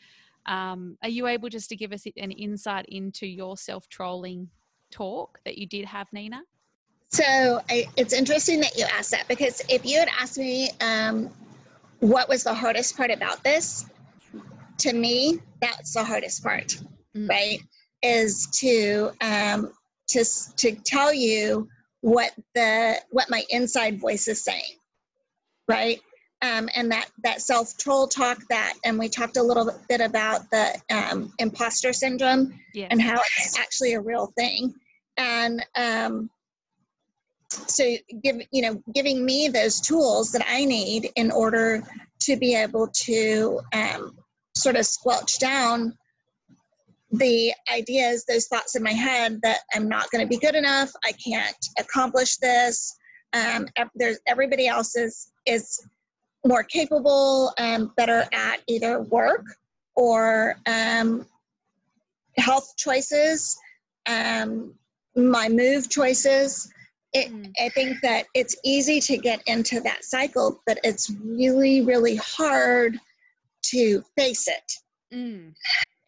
Um, 0.47 0.97
are 1.03 1.09
you 1.09 1.27
able 1.27 1.49
just 1.49 1.69
to 1.69 1.75
give 1.75 1.91
us 1.91 2.05
an 2.17 2.31
insight 2.31 2.85
into 2.87 3.27
your 3.27 3.57
self 3.57 3.87
trolling 3.89 4.49
talk 4.89 5.39
that 5.45 5.57
you 5.57 5.67
did 5.67 5.85
have, 5.85 6.07
Nina? 6.11 6.41
So 7.09 7.59
I, 7.69 7.85
it's 7.97 8.13
interesting 8.13 8.61
that 8.61 8.77
you 8.77 8.85
asked 8.85 9.11
that 9.11 9.27
because 9.27 9.61
if 9.69 9.85
you 9.85 9.99
had 9.99 10.09
asked 10.19 10.37
me 10.37 10.69
um, 10.79 11.29
what 12.01 12.29
was 12.29 12.43
the 12.43 12.53
hardest 12.53 12.97
part 12.97 13.09
about 13.09 13.43
this, 13.43 13.85
to 14.79 14.93
me, 14.93 15.39
that's 15.61 15.93
the 15.93 16.03
hardest 16.03 16.43
part, 16.43 16.77
mm. 17.15 17.29
right? 17.29 17.59
is 18.03 18.47
to 18.47 19.11
um, 19.21 19.71
to 20.09 20.25
to 20.57 20.75
tell 20.83 21.13
you 21.13 21.67
what 22.01 22.31
the 22.55 22.95
what 23.11 23.29
my 23.29 23.43
inside 23.49 23.99
voice 23.99 24.27
is 24.27 24.43
saying, 24.43 24.77
right? 25.67 25.99
Um, 26.41 26.69
and 26.75 26.91
that 26.91 27.09
that 27.23 27.41
self 27.41 27.77
troll 27.77 28.07
talk 28.07 28.39
that, 28.49 28.73
and 28.83 28.97
we 28.97 29.07
talked 29.07 29.37
a 29.37 29.43
little 29.43 29.71
bit 29.87 30.01
about 30.01 30.49
the 30.49 30.79
um, 30.91 31.31
imposter 31.37 31.93
syndrome 31.93 32.59
yes. 32.73 32.87
and 32.89 33.01
how 33.01 33.19
it's 33.37 33.59
actually 33.59 33.93
a 33.93 34.01
real 34.01 34.33
thing, 34.37 34.73
and 35.17 35.63
um, 35.75 36.29
so 37.51 37.83
give 38.23 38.37
you 38.51 38.61
know 38.61 38.81
giving 38.93 39.25
me 39.25 39.47
those 39.47 39.81
tools 39.81 40.31
that 40.31 40.45
I 40.47 40.65
need 40.65 41.09
in 41.15 41.31
order 41.31 41.83
to 42.21 42.37
be 42.37 42.55
able 42.55 42.87
to 42.87 43.59
um, 43.73 44.17
sort 44.55 44.75
of 44.75 44.85
squelch 44.85 45.39
down 45.39 45.97
the 47.11 47.53
ideas, 47.73 48.25
those 48.25 48.47
thoughts 48.47 48.75
in 48.75 48.83
my 48.83 48.93
head 48.93 49.39
that 49.43 49.59
I'm 49.75 49.87
not 49.87 50.09
going 50.11 50.23
to 50.23 50.29
be 50.29 50.37
good 50.37 50.55
enough, 50.55 50.91
I 51.03 51.11
can't 51.11 51.57
accomplish 51.77 52.37
this. 52.37 52.95
Um, 53.33 53.67
there's 53.95 54.19
everybody 54.27 54.67
else 54.67 54.95
is 54.95 55.31
is 55.45 55.85
more 56.45 56.63
capable 56.63 57.53
and 57.57 57.93
better 57.95 58.25
at 58.33 58.61
either 58.67 59.01
work 59.01 59.45
or 59.95 60.55
um, 60.65 61.25
health 62.37 62.73
choices, 62.77 63.57
um, 64.07 64.73
my 65.15 65.49
move 65.49 65.89
choices. 65.89 66.71
It, 67.13 67.31
mm. 67.33 67.51
I 67.61 67.69
think 67.69 67.99
that 68.01 68.25
it's 68.33 68.55
easy 68.63 68.99
to 69.01 69.17
get 69.17 69.41
into 69.47 69.81
that 69.81 70.05
cycle, 70.05 70.61
but 70.65 70.79
it's 70.83 71.11
really, 71.23 71.81
really 71.81 72.15
hard 72.15 72.97
to 73.63 74.03
face 74.15 74.47
it. 74.47 74.73
Mm 75.13 75.53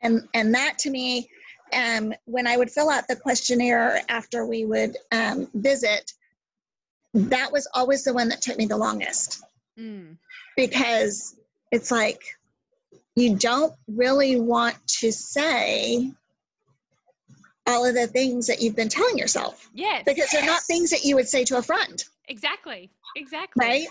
and 0.03 0.27
and 0.33 0.53
that 0.53 0.77
to 0.77 0.91
me 0.91 1.27
um, 1.73 2.13
when 2.25 2.45
i 2.45 2.55
would 2.55 2.69
fill 2.69 2.89
out 2.89 3.07
the 3.07 3.15
questionnaire 3.15 4.01
after 4.09 4.45
we 4.45 4.65
would 4.65 4.95
um, 5.11 5.49
visit 5.55 6.13
that 7.13 7.51
was 7.51 7.67
always 7.73 8.03
the 8.03 8.13
one 8.13 8.29
that 8.29 8.41
took 8.41 8.57
me 8.57 8.65
the 8.65 8.77
longest 8.77 9.43
mm. 9.79 10.15
because 10.55 11.35
it's 11.71 11.89
like 11.89 12.21
you 13.15 13.35
don't 13.35 13.73
really 13.87 14.39
want 14.39 14.75
to 14.87 15.11
say 15.11 16.11
all 17.67 17.85
of 17.85 17.95
the 17.95 18.07
things 18.07 18.47
that 18.47 18.61
you've 18.61 18.75
been 18.75 18.89
telling 18.89 19.17
yourself. 19.17 19.69
Yes. 19.73 20.03
Because 20.05 20.29
they're 20.31 20.45
not 20.45 20.63
things 20.63 20.89
that 20.89 21.03
you 21.03 21.15
would 21.15 21.27
say 21.27 21.43
to 21.45 21.57
a 21.57 21.61
friend. 21.61 22.03
Exactly. 22.27 22.91
Exactly. 23.15 23.65
Right? 23.65 23.87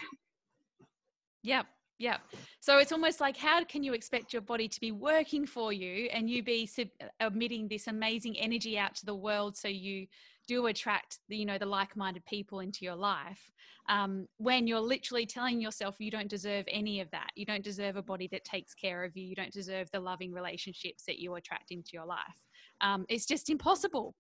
Yep. 1.42 1.66
Yeah. 1.98 2.16
So 2.60 2.78
it's 2.78 2.92
almost 2.92 3.20
like 3.20 3.36
how 3.36 3.62
can 3.64 3.84
you 3.84 3.92
expect 3.92 4.32
your 4.32 4.42
body 4.42 4.68
to 4.68 4.80
be 4.80 4.92
working 4.92 5.46
for 5.46 5.72
you 5.72 6.08
and 6.12 6.28
you 6.28 6.42
be 6.42 6.66
sub- 6.66 6.88
emitting 7.20 7.68
this 7.68 7.86
amazing 7.86 8.38
energy 8.38 8.78
out 8.78 8.94
to 8.96 9.06
the 9.06 9.14
world 9.14 9.56
so 9.56 9.68
you 9.68 10.06
do 10.48 10.66
attract 10.66 11.18
the, 11.28 11.36
you 11.36 11.46
know 11.46 11.58
the 11.58 11.66
like-minded 11.66 12.24
people 12.26 12.60
into 12.60 12.84
your 12.84 12.96
life 12.96 13.50
um, 13.88 14.26
when 14.38 14.66
you're 14.66 14.80
literally 14.80 15.26
telling 15.26 15.60
yourself 15.60 15.96
you 15.98 16.10
don't 16.10 16.28
deserve 16.28 16.64
any 16.68 17.00
of 17.00 17.10
that 17.10 17.30
you 17.36 17.46
don't 17.46 17.62
deserve 17.62 17.96
a 17.96 18.02
body 18.02 18.28
that 18.32 18.44
takes 18.44 18.74
care 18.74 19.04
of 19.04 19.16
you 19.16 19.24
you 19.24 19.36
don't 19.36 19.52
deserve 19.52 19.88
the 19.92 20.00
loving 20.00 20.32
relationships 20.32 21.04
that 21.06 21.18
you 21.18 21.34
attract 21.34 21.70
into 21.70 21.90
your 21.92 22.06
life 22.06 22.42
um, 22.82 23.06
it's 23.08 23.26
just 23.26 23.50
impossible. 23.50 24.14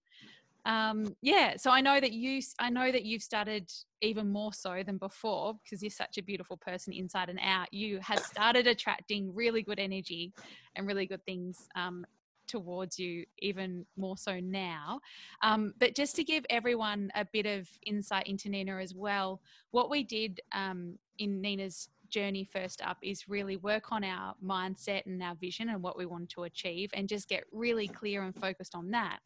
Um, 0.64 1.16
yeah 1.22 1.56
so 1.56 1.72
i 1.72 1.80
know 1.80 1.98
that 1.98 2.12
you 2.12 2.40
i 2.60 2.70
know 2.70 2.92
that 2.92 3.04
you've 3.04 3.20
started 3.20 3.68
even 4.02 4.30
more 4.30 4.52
so 4.52 4.82
than 4.84 4.98
before 4.98 5.54
because 5.62 5.82
you're 5.82 5.90
such 5.90 6.18
a 6.18 6.22
beautiful 6.22 6.56
person 6.56 6.92
inside 6.92 7.30
and 7.30 7.38
out. 7.42 7.72
You 7.72 8.00
have 8.02 8.18
started 8.18 8.66
attracting 8.66 9.34
really 9.34 9.62
good 9.62 9.78
energy 9.78 10.32
and 10.76 10.86
really 10.86 11.06
good 11.06 11.24
things 11.24 11.68
um, 11.76 12.04
towards 12.48 12.98
you 12.98 13.24
even 13.38 13.86
more 13.96 14.16
so 14.16 14.40
now. 14.40 15.00
Um, 15.42 15.72
but 15.78 15.94
just 15.94 16.16
to 16.16 16.24
give 16.24 16.44
everyone 16.50 17.10
a 17.14 17.24
bit 17.32 17.46
of 17.46 17.68
insight 17.86 18.26
into 18.26 18.48
nina 18.48 18.76
as 18.76 18.94
well 18.94 19.40
what 19.70 19.88
we 19.88 20.02
did 20.02 20.40
um, 20.52 20.98
in 21.18 21.40
nina's 21.40 21.88
journey 22.12 22.44
first 22.44 22.80
up 22.82 22.98
is 23.02 23.28
really 23.28 23.56
work 23.56 23.90
on 23.90 24.04
our 24.04 24.34
mindset 24.44 25.06
and 25.06 25.22
our 25.22 25.34
vision 25.34 25.70
and 25.70 25.82
what 25.82 25.98
we 25.98 26.06
want 26.06 26.28
to 26.28 26.44
achieve 26.44 26.90
and 26.94 27.08
just 27.08 27.28
get 27.28 27.44
really 27.50 27.88
clear 27.88 28.22
and 28.22 28.34
focused 28.36 28.74
on 28.74 28.90
that 28.90 29.18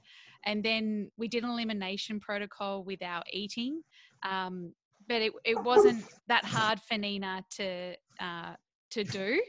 and 0.47 0.63
then 0.63 1.11
we 1.19 1.29
did 1.29 1.45
an 1.45 1.51
elimination 1.51 2.21
protocol 2.21 2.85
with 2.85 3.03
our 3.03 3.23
eating. 3.31 3.83
Um, 4.23 4.73
but 5.09 5.21
it, 5.21 5.33
it 5.45 5.63
wasn't 5.63 6.05
that 6.29 6.45
hard 6.45 6.81
for 6.81 6.97
Nina 6.97 7.45
to 7.57 7.95
uh, 8.21 8.55
to 8.91 9.05
do. 9.05 9.43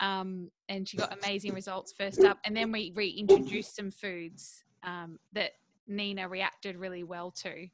Um, 0.00 0.50
and 0.68 0.88
she 0.88 0.96
got 0.96 1.16
amazing 1.22 1.54
results 1.54 1.92
first 1.92 2.24
up. 2.24 2.38
And 2.44 2.56
then 2.56 2.72
we 2.72 2.92
reintroduced 2.94 3.76
some 3.76 3.90
foods 3.90 4.64
um, 4.84 5.18
that 5.32 5.52
Nina 5.86 6.28
reacted 6.28 6.76
really 6.76 7.04
well 7.04 7.30
to. 7.32 7.66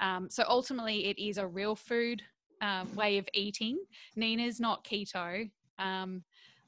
Um, 0.00 0.28
so 0.30 0.44
ultimately, 0.48 1.06
it 1.06 1.18
is 1.18 1.38
a 1.38 1.46
real 1.46 1.76
food 1.76 2.22
um, 2.60 2.94
way 2.94 3.18
of 3.18 3.28
eating. 3.34 3.78
Nina's 4.14 4.60
not 4.60 4.84
keto. 4.84 5.50
Um, 5.78 6.22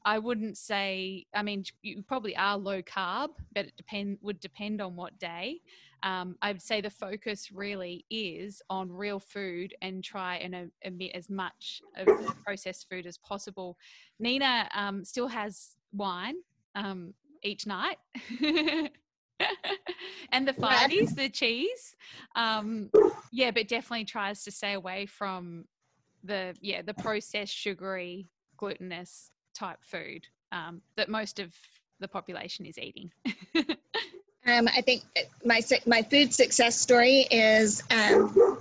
I 0.04 0.18
wouldn't 0.18 0.56
say. 0.56 1.26
I 1.34 1.42
mean, 1.42 1.64
you 1.82 2.02
probably 2.02 2.36
are 2.36 2.56
low 2.56 2.82
carb, 2.82 3.30
but 3.54 3.66
it 3.66 3.76
depend 3.76 4.18
would 4.22 4.40
depend 4.40 4.80
on 4.80 4.96
what 4.96 5.18
day. 5.18 5.60
Um, 6.02 6.36
I 6.40 6.52
would 6.52 6.62
say 6.62 6.80
the 6.80 6.90
focus 6.90 7.50
really 7.50 8.04
is 8.08 8.62
on 8.70 8.90
real 8.90 9.18
food 9.18 9.74
and 9.82 10.02
try 10.02 10.36
and 10.36 10.54
uh, 10.54 10.64
omit 10.86 11.10
as 11.14 11.28
much 11.28 11.82
of 11.96 12.06
the 12.06 12.32
processed 12.44 12.88
food 12.88 13.06
as 13.06 13.18
possible. 13.18 13.76
Nina 14.20 14.68
um, 14.74 15.04
still 15.04 15.28
has 15.28 15.76
wine 15.92 16.36
um, 16.74 17.14
each 17.42 17.66
night. 17.66 17.98
and 18.40 18.90
the 20.46 20.52
fighties, 20.52 21.16
the 21.16 21.28
cheese. 21.28 21.96
Um, 22.36 22.90
yeah, 23.32 23.50
but 23.50 23.68
definitely 23.68 24.04
tries 24.04 24.44
to 24.44 24.50
stay 24.50 24.74
away 24.74 25.06
from 25.06 25.64
the 26.28 26.54
yeah 26.60 26.82
the 26.82 26.94
processed 26.94 27.52
sugary 27.52 28.28
glutinous 28.56 29.30
type 29.54 29.78
food 29.80 30.26
um, 30.52 30.80
that 30.96 31.08
most 31.08 31.40
of 31.40 31.52
the 32.00 32.06
population 32.06 32.64
is 32.64 32.78
eating. 32.78 33.10
um, 33.56 34.68
I 34.68 34.80
think 34.82 35.02
my 35.44 35.60
my 35.86 36.02
food 36.02 36.32
success 36.32 36.80
story 36.80 37.26
is 37.30 37.82
um, 37.90 38.60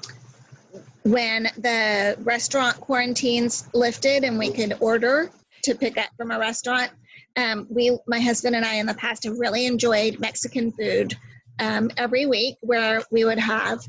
when 1.04 1.44
the 1.58 2.18
restaurant 2.24 2.80
quarantines 2.80 3.70
lifted 3.74 4.24
and 4.24 4.38
we 4.38 4.52
could 4.52 4.74
order 4.80 5.30
to 5.64 5.76
pick 5.76 5.98
up 5.98 6.10
from 6.18 6.32
a 6.32 6.40
restaurant. 6.40 6.92
Um, 7.36 7.68
we, 7.70 7.98
my 8.08 8.20
husband 8.20 8.56
and 8.56 8.66
I, 8.66 8.76
in 8.76 8.88
the 8.88 8.96
past, 8.96 9.24
have 9.26 9.38
really 9.38 9.68
enjoyed 9.68 10.20
Mexican 10.20 10.72
food 10.72 11.16
um, 11.60 11.92
every 11.98 12.26
week, 12.26 12.58
where 12.62 13.04
we 13.12 13.26
would 13.26 13.40
have 13.40 13.80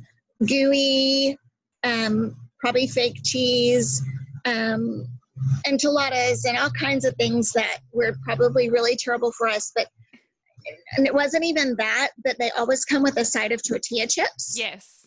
gooey, 0.47 1.39
um, 1.83 2.37
probably 2.61 2.87
fake 2.87 3.21
cheese, 3.25 4.03
um, 4.45 5.07
enchiladas 5.67 6.45
and 6.45 6.59
all 6.59 6.71
kinds 6.71 7.05
of 7.05 7.15
things 7.15 7.53
that 7.53 7.79
were 7.93 8.17
probably 8.25 8.71
really 8.71 8.97
terrible 8.97 9.33
for 9.33 9.49
us. 9.49 9.73
But 9.75 9.89
and 10.97 11.07
it 11.07 11.15
wasn't 11.15 11.45
even 11.45 11.77
that, 11.77 12.11
but 12.25 12.37
they 12.39 12.51
always 12.51 12.85
come 12.85 13.03
with 13.03 13.17
a 13.17 13.25
side 13.25 13.53
of 13.53 13.63
tortilla 13.67 14.07
chips. 14.07 14.55
Yes. 14.57 15.07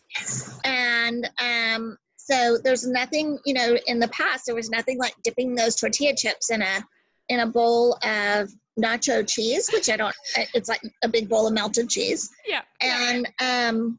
And 0.64 1.30
um, 1.40 1.96
so 2.16 2.58
there's 2.62 2.86
nothing, 2.86 3.38
you 3.44 3.54
know, 3.54 3.76
in 3.86 3.98
the 3.98 4.08
past 4.08 4.46
there 4.46 4.54
was 4.54 4.70
nothing 4.70 4.98
like 4.98 5.14
dipping 5.22 5.54
those 5.54 5.76
tortilla 5.76 6.14
chips 6.16 6.50
in 6.50 6.62
a 6.62 6.84
in 7.28 7.40
a 7.40 7.46
bowl 7.46 7.96
of 8.04 8.50
nacho 8.80 9.26
cheese, 9.26 9.70
which 9.72 9.88
I 9.88 9.96
don't. 9.96 10.14
It's 10.54 10.68
like 10.68 10.82
a 11.02 11.08
big 11.08 11.28
bowl 11.28 11.46
of 11.46 11.52
melted 11.52 11.88
cheese. 11.88 12.30
Yeah. 12.46 12.62
And 12.80 13.28
um, 13.40 13.98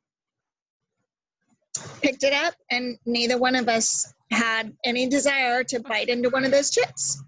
picked 2.02 2.24
it 2.24 2.34
up, 2.34 2.54
and 2.72 2.98
neither 3.06 3.38
one 3.38 3.56
of 3.56 3.68
us 3.68 4.14
had 4.32 4.74
any 4.84 5.08
desire 5.08 5.64
to 5.64 5.80
bite 5.80 6.10
into 6.10 6.30
one 6.30 6.44
of 6.46 6.52
those 6.52 6.70
chips. 6.72 7.22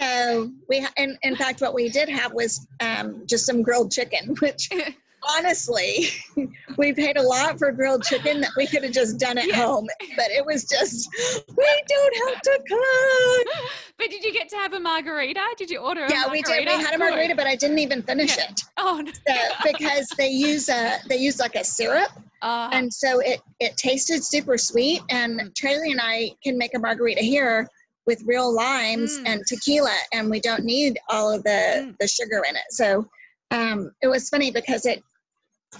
so 0.00 0.50
we, 0.68 0.80
ha- 0.80 0.92
and 0.96 1.18
in 1.22 1.36
fact, 1.36 1.60
what 1.60 1.74
we 1.74 1.88
did 1.88 2.08
have 2.08 2.32
was 2.32 2.66
um, 2.80 3.22
just 3.26 3.44
some 3.46 3.62
grilled 3.62 3.90
chicken, 3.92 4.34
which 4.40 4.68
honestly, 5.36 6.06
we 6.78 6.92
paid 6.92 7.16
a 7.18 7.22
lot 7.22 7.58
for 7.58 7.70
grilled 7.72 8.02
chicken 8.04 8.40
that 8.40 8.50
we 8.56 8.66
could 8.66 8.82
have 8.84 8.92
just 8.92 9.18
done 9.18 9.36
at 9.38 9.46
Yeah. 9.46 9.66
home, 9.66 9.86
but 10.16 10.30
it 10.30 10.44
was 10.46 10.64
just, 10.64 11.08
we 11.56 11.82
don't 11.88 12.28
have 12.28 12.40
to 12.42 12.60
cook. 12.68 13.54
but 13.98 14.08
did 14.10 14.22
you 14.24 14.32
get 14.32 14.48
to 14.50 14.56
have 14.56 14.72
a 14.72 14.80
margarita? 14.80 15.40
Did 15.58 15.70
you 15.70 15.78
order 15.78 16.04
a 16.04 16.10
Yeah, 16.10 16.30
we 16.30 16.42
did. 16.42 16.64
We 16.64 16.72
had 16.72 16.94
a 16.94 16.98
margarita, 16.98 17.34
but 17.34 17.46
I 17.46 17.56
didn't 17.56 17.78
even 17.80 18.02
finish 18.02 18.36
Yeah. 18.36 18.44
it 18.50 18.62
Oh, 18.78 19.02
no. 19.04 19.12
so, 19.28 19.34
because 19.64 20.08
they 20.16 20.28
use 20.28 20.68
a 20.68 20.98
they 21.08 21.16
use 21.16 21.38
like 21.40 21.56
a 21.56 21.64
syrup, 21.64 22.10
Uh, 22.42 22.68
and 22.72 22.92
so 22.92 23.20
it 23.20 23.40
it 23.60 23.76
tasted 23.76 24.24
super 24.24 24.58
sweet. 24.58 25.00
Mm. 25.10 25.40
And 25.40 25.54
Charlie 25.54 25.92
and 25.92 26.00
I 26.02 26.30
can 26.44 26.56
make 26.58 26.74
a 26.74 26.78
margarita 26.78 27.22
here 27.22 27.68
with 28.06 28.22
real 28.24 28.54
limes 28.54 29.18
Mm. 29.18 29.26
and 29.26 29.42
tequila, 29.46 29.96
and 30.12 30.30
we 30.30 30.40
don't 30.40 30.64
need 30.64 30.98
all 31.08 31.32
of 31.32 31.42
the 31.44 31.50
Mm. 31.88 31.96
the 31.98 32.06
sugar 32.08 32.42
in 32.48 32.56
it. 32.56 32.62
So 32.70 33.08
um, 33.50 33.90
it 34.02 34.08
was 34.08 34.28
funny 34.28 34.50
because 34.50 34.86
it 34.86 35.02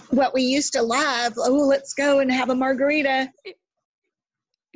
what 0.09 0.33
we 0.33 0.41
used 0.41 0.73
to 0.73 0.81
love. 0.81 1.33
Oh, 1.37 1.53
let's 1.67 1.93
go 1.93 2.19
and 2.19 2.31
have 2.31 2.49
a 2.49 2.55
margarita. 2.55 3.31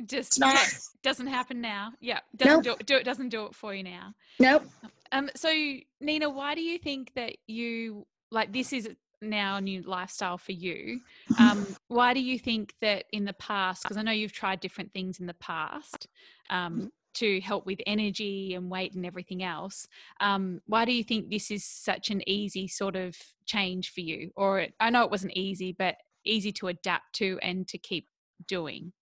just 0.06 0.40
not. 0.40 0.58
doesn't 1.02 1.28
happen 1.28 1.60
now. 1.60 1.92
Yeah. 2.00 2.20
Doesn't 2.36 2.64
do, 2.64 2.76
do 2.84 2.96
it. 2.96 3.04
Doesn't 3.04 3.28
do 3.28 3.44
it 3.46 3.54
for 3.54 3.74
you 3.74 3.82
now. 3.82 4.14
Nope. 4.40 4.64
Um. 5.12 5.30
So 5.36 5.50
Nina, 6.00 6.28
why 6.30 6.54
do 6.54 6.60
you 6.62 6.78
think 6.78 7.12
that 7.14 7.36
you 7.46 8.06
like 8.30 8.52
this 8.52 8.72
is 8.72 8.88
now 9.22 9.56
a 9.56 9.60
new 9.60 9.82
lifestyle 9.82 10.38
for 10.38 10.52
you? 10.52 11.00
Um. 11.38 11.66
Why 11.88 12.14
do 12.14 12.20
you 12.20 12.38
think 12.38 12.74
that 12.80 13.04
in 13.12 13.24
the 13.24 13.32
past? 13.34 13.82
Because 13.82 13.96
I 13.96 14.02
know 14.02 14.12
you've 14.12 14.32
tried 14.32 14.60
different 14.60 14.92
things 14.92 15.20
in 15.20 15.26
the 15.26 15.34
past. 15.34 16.08
Um. 16.50 16.90
To 17.16 17.42
help 17.42 17.66
with 17.66 17.78
energy 17.86 18.54
and 18.54 18.70
weight 18.70 18.94
and 18.94 19.04
everything 19.04 19.42
else, 19.42 19.86
um, 20.20 20.62
why 20.64 20.86
do 20.86 20.92
you 20.92 21.04
think 21.04 21.28
this 21.28 21.50
is 21.50 21.62
such 21.62 22.08
an 22.08 22.26
easy 22.26 22.66
sort 22.66 22.96
of 22.96 23.14
change 23.44 23.92
for 23.92 24.00
you? 24.00 24.30
Or 24.34 24.60
it, 24.60 24.72
I 24.80 24.88
know 24.88 25.04
it 25.04 25.10
wasn't 25.10 25.34
easy, 25.36 25.72
but 25.78 25.96
easy 26.24 26.52
to 26.52 26.68
adapt 26.68 27.12
to 27.16 27.38
and 27.42 27.68
to 27.68 27.76
keep 27.76 28.06
doing. 28.46 28.92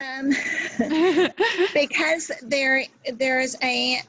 Um, 0.00 0.30
because 1.74 2.30
there 2.42 2.84
there's 3.12 3.56
a 3.62 4.00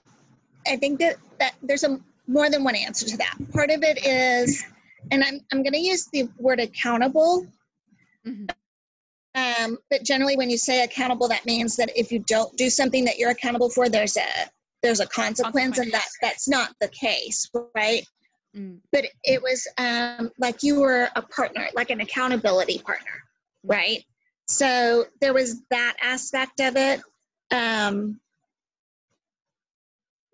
I 0.67 0.77
think 0.77 0.99
that 0.99 1.17
that 1.39 1.55
there's 1.61 1.83
a 1.83 1.99
more 2.31 2.49
than 2.49 2.63
one 2.63 2.75
answer 2.75 3.05
to 3.05 3.17
that. 3.17 3.35
Part 3.51 3.69
of 3.69 3.83
it 3.83 4.05
is, 4.05 4.63
and 5.11 5.23
I'm 5.23 5.39
I'm 5.51 5.63
going 5.63 5.73
to 5.73 5.79
use 5.79 6.07
the 6.11 6.29
word 6.37 6.59
accountable. 6.59 7.45
Mhm. 8.25 8.49
Um, 9.33 9.77
but 9.89 10.03
generally, 10.03 10.35
when 10.35 10.49
you 10.49 10.57
say 10.57 10.83
accountable, 10.83 11.27
that 11.29 11.45
means 11.45 11.75
that 11.77 11.89
if 11.95 12.11
you 12.11 12.19
don't 12.19 12.55
do 12.57 12.69
something 12.69 13.05
that 13.05 13.17
you're 13.17 13.31
accountable 13.31 13.69
for, 13.69 13.89
there's 13.89 14.17
a 14.17 14.27
there's 14.83 14.99
a 14.99 15.07
consequence, 15.07 15.77
and 15.77 15.91
that 15.91 16.07
that's 16.21 16.47
not 16.47 16.73
the 16.81 16.87
case, 16.89 17.49
right? 17.75 18.05
Mm. 18.55 18.79
But 18.91 19.05
it 19.23 19.41
was 19.41 19.67
um, 19.77 20.31
like 20.37 20.63
you 20.63 20.79
were 20.79 21.09
a 21.15 21.21
partner, 21.21 21.67
like 21.75 21.89
an 21.89 22.01
accountability 22.01 22.79
partner, 22.79 23.23
right? 23.63 24.03
So 24.47 25.05
there 25.21 25.33
was 25.33 25.61
that 25.69 25.95
aspect 26.01 26.59
of 26.59 26.75
it. 26.75 27.01
Um, 27.51 28.19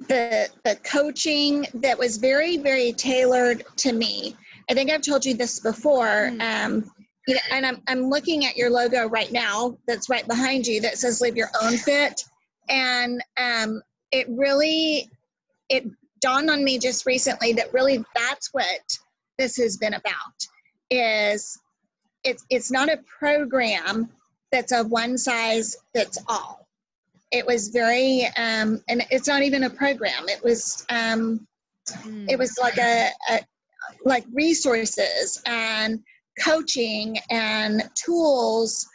the 0.07 0.49
the 0.63 0.75
coaching 0.83 1.65
that 1.75 1.97
was 1.97 2.17
very 2.17 2.57
very 2.57 2.93
tailored 2.93 3.63
to 3.77 3.93
me. 3.93 4.35
I 4.69 4.73
think 4.73 4.91
I've 4.91 5.01
told 5.01 5.25
you 5.25 5.33
this 5.33 5.59
before. 5.59 6.29
Mm. 6.31 6.41
Um, 6.41 6.91
you 7.27 7.35
know, 7.35 7.41
and 7.51 7.65
I'm 7.65 7.81
I'm 7.87 8.09
looking 8.09 8.45
at 8.45 8.55
your 8.55 8.69
logo 8.69 9.07
right 9.07 9.31
now. 9.31 9.77
That's 9.87 10.09
right 10.09 10.27
behind 10.27 10.65
you. 10.65 10.81
That 10.81 10.97
says 10.97 11.21
"Live 11.21 11.35
Your 11.35 11.49
Own 11.61 11.77
Fit," 11.77 12.23
and 12.69 13.21
um, 13.37 13.81
it 14.11 14.27
really 14.29 15.09
it 15.69 15.85
dawned 16.21 16.49
on 16.49 16.63
me 16.63 16.79
just 16.79 17.05
recently 17.05 17.53
that 17.53 17.73
really 17.73 18.03
that's 18.15 18.53
what 18.53 18.97
this 19.37 19.57
has 19.57 19.77
been 19.77 19.93
about. 19.93 20.47
Is 20.89 21.59
it's 22.23 22.45
it's 22.49 22.71
not 22.71 22.89
a 22.89 22.97
program 23.19 24.09
that's 24.51 24.71
a 24.71 24.83
one 24.83 25.17
size 25.17 25.75
fits 25.93 26.17
all 26.27 26.66
it 27.31 27.45
was 27.45 27.69
very 27.69 28.25
um 28.37 28.81
and 28.87 29.05
it's 29.11 29.27
not 29.27 29.41
even 29.43 29.63
a 29.63 29.69
program 29.69 30.27
it 30.27 30.43
was 30.43 30.85
um 30.89 31.45
Mm. 32.03 32.25
it 32.29 32.37
was 32.37 32.57
like 32.61 32.77
a, 32.77 33.09
a 33.29 33.39
like 34.03 34.25
resources 34.33 35.41
and 35.45 36.03
coaching 36.43 37.17
and 37.29 37.89
tools 37.95 38.85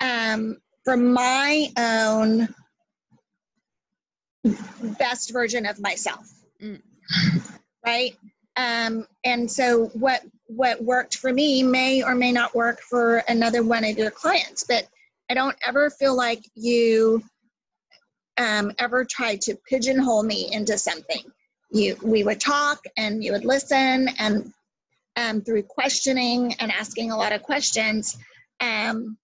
um 0.00 0.56
for 0.84 0.96
my 0.96 1.66
own 1.76 2.48
best 4.98 5.32
version 5.32 5.66
of 5.66 5.80
myself 5.80 6.24
Mm. 6.62 6.80
right 7.84 8.16
um 8.56 9.06
and 9.24 9.50
so 9.50 9.86
what 9.94 10.22
what 10.46 10.80
worked 10.82 11.16
for 11.16 11.32
me 11.32 11.64
may 11.64 12.02
or 12.02 12.14
may 12.14 12.30
not 12.30 12.54
work 12.54 12.80
for 12.80 13.24
another 13.28 13.64
one 13.64 13.84
of 13.84 13.98
your 13.98 14.12
clients 14.12 14.62
but 14.62 14.86
i 15.30 15.34
don't 15.34 15.56
ever 15.66 15.90
feel 15.90 16.16
like 16.16 16.44
you 16.54 17.20
um, 18.38 18.72
ever 18.78 19.04
tried 19.04 19.40
to 19.42 19.56
pigeonhole 19.68 20.22
me 20.22 20.48
into 20.52 20.76
something 20.78 21.22
you 21.70 21.96
we 22.02 22.22
would 22.22 22.40
talk 22.40 22.82
and 22.96 23.22
you 23.24 23.32
would 23.32 23.44
listen 23.44 24.08
and 24.18 24.52
um, 25.16 25.40
through 25.40 25.62
questioning 25.62 26.54
and 26.60 26.70
asking 26.72 27.10
a 27.10 27.16
lot 27.16 27.32
of 27.32 27.42
questions 27.42 28.18
um, 28.60 29.16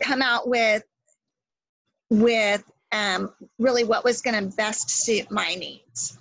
come 0.00 0.22
out 0.22 0.48
with 0.48 0.82
with 2.10 2.64
um, 2.92 3.32
really 3.58 3.84
what 3.84 4.04
was 4.04 4.20
going 4.20 4.50
to 4.50 4.56
best 4.56 4.90
suit 4.90 5.30
my 5.30 5.54
needs 5.54 6.18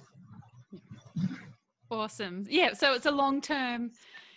Awesome. 1.92 2.46
Yeah. 2.50 2.72
So 2.74 2.94
it's 2.94 3.06
a 3.06 3.12
long 3.12 3.42
term, 3.42 3.92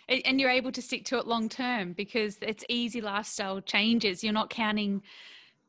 and 0.09 0.39
you're 0.39 0.49
able 0.49 0.73
to 0.73 0.81
stick 0.81 1.05
to 1.05 1.17
it 1.17 1.25
long 1.25 1.47
term 1.47 1.93
because 1.93 2.37
it's 2.41 2.65
easy 2.67 2.99
lifestyle 2.99 3.61
changes. 3.61 4.23
You're 4.23 4.33
not 4.33 4.49
counting 4.49 5.01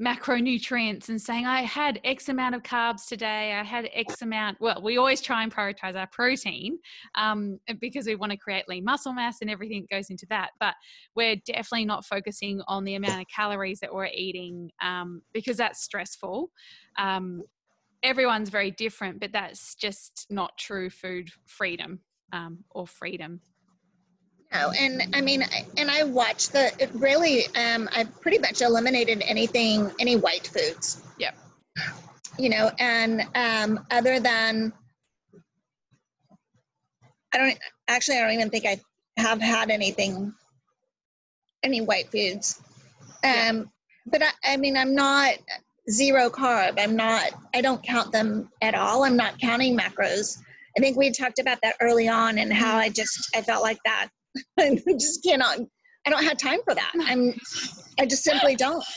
macronutrients 0.02 1.08
and 1.08 1.20
saying, 1.20 1.46
I 1.46 1.62
had 1.62 2.00
X 2.04 2.28
amount 2.28 2.54
of 2.54 2.62
carbs 2.62 3.06
today. 3.06 3.54
I 3.54 3.64
had 3.64 3.88
X 3.94 4.20
amount. 4.20 4.60
Well, 4.60 4.82
we 4.82 4.98
always 4.98 5.22
try 5.22 5.42
and 5.42 5.54
prioritize 5.54 5.96
our 5.96 6.06
protein 6.08 6.78
um, 7.14 7.58
because 7.80 8.06
we 8.06 8.14
want 8.14 8.32
to 8.32 8.38
create 8.38 8.68
lean 8.68 8.84
muscle 8.84 9.14
mass 9.14 9.38
and 9.40 9.50
everything 9.50 9.86
goes 9.90 10.10
into 10.10 10.26
that. 10.28 10.50
But 10.60 10.74
we're 11.14 11.36
definitely 11.46 11.86
not 11.86 12.04
focusing 12.04 12.60
on 12.68 12.84
the 12.84 12.96
amount 12.96 13.22
of 13.22 13.26
calories 13.34 13.80
that 13.80 13.92
we're 13.92 14.06
eating 14.06 14.70
um, 14.82 15.22
because 15.32 15.56
that's 15.56 15.82
stressful. 15.82 16.50
Um, 16.98 17.42
everyone's 18.02 18.50
very 18.50 18.70
different, 18.70 19.20
but 19.20 19.32
that's 19.32 19.74
just 19.74 20.26
not 20.28 20.58
true 20.58 20.90
food 20.90 21.30
freedom 21.46 22.00
um, 22.32 22.64
or 22.70 22.86
freedom. 22.86 23.40
No, 24.52 24.70
and 24.78 25.02
I 25.14 25.20
mean, 25.20 25.44
and 25.76 25.90
I 25.90 26.04
watched 26.04 26.52
the. 26.52 26.72
It 26.78 26.90
really, 26.94 27.46
um, 27.56 27.88
I 27.92 28.04
pretty 28.04 28.38
much 28.38 28.62
eliminated 28.62 29.22
anything, 29.26 29.90
any 29.98 30.16
white 30.16 30.46
foods. 30.46 31.02
Yep. 31.18 31.36
You 32.38 32.50
know, 32.50 32.70
and 32.78 33.22
um, 33.34 33.84
other 33.90 34.20
than, 34.20 34.72
I 37.34 37.38
don't 37.38 37.58
actually. 37.88 38.18
I 38.18 38.22
don't 38.22 38.32
even 38.32 38.50
think 38.50 38.66
I 38.66 38.80
have 39.20 39.40
had 39.40 39.70
anything, 39.70 40.32
any 41.62 41.80
white 41.80 42.10
foods. 42.10 42.60
Um, 43.24 43.70
but 44.06 44.22
I, 44.22 44.30
I 44.44 44.56
mean, 44.56 44.76
I'm 44.76 44.94
not 44.94 45.34
zero 45.90 46.30
carb. 46.30 46.78
I'm 46.78 46.94
not. 46.94 47.30
I 47.54 47.60
don't 47.60 47.82
count 47.82 48.12
them 48.12 48.48
at 48.62 48.74
all. 48.74 49.04
I'm 49.04 49.16
not 49.16 49.38
counting 49.38 49.76
macros. 49.76 50.38
I 50.78 50.80
think 50.80 50.96
we 50.96 51.10
talked 51.10 51.40
about 51.40 51.58
that 51.62 51.76
early 51.80 52.06
on 52.06 52.38
and 52.38 52.52
how 52.52 52.76
I 52.76 52.90
just 52.90 53.18
I 53.34 53.42
felt 53.42 53.62
like 53.62 53.78
that 53.84 54.08
I 54.60 54.80
just 54.98 55.22
cannot. 55.24 55.58
I 56.06 56.10
don't 56.10 56.24
have 56.24 56.38
time 56.38 56.60
for 56.64 56.74
that. 56.74 56.92
I'm. 57.00 57.34
I 57.98 58.06
just 58.06 58.24
simply 58.24 58.56
don't. 58.56 58.84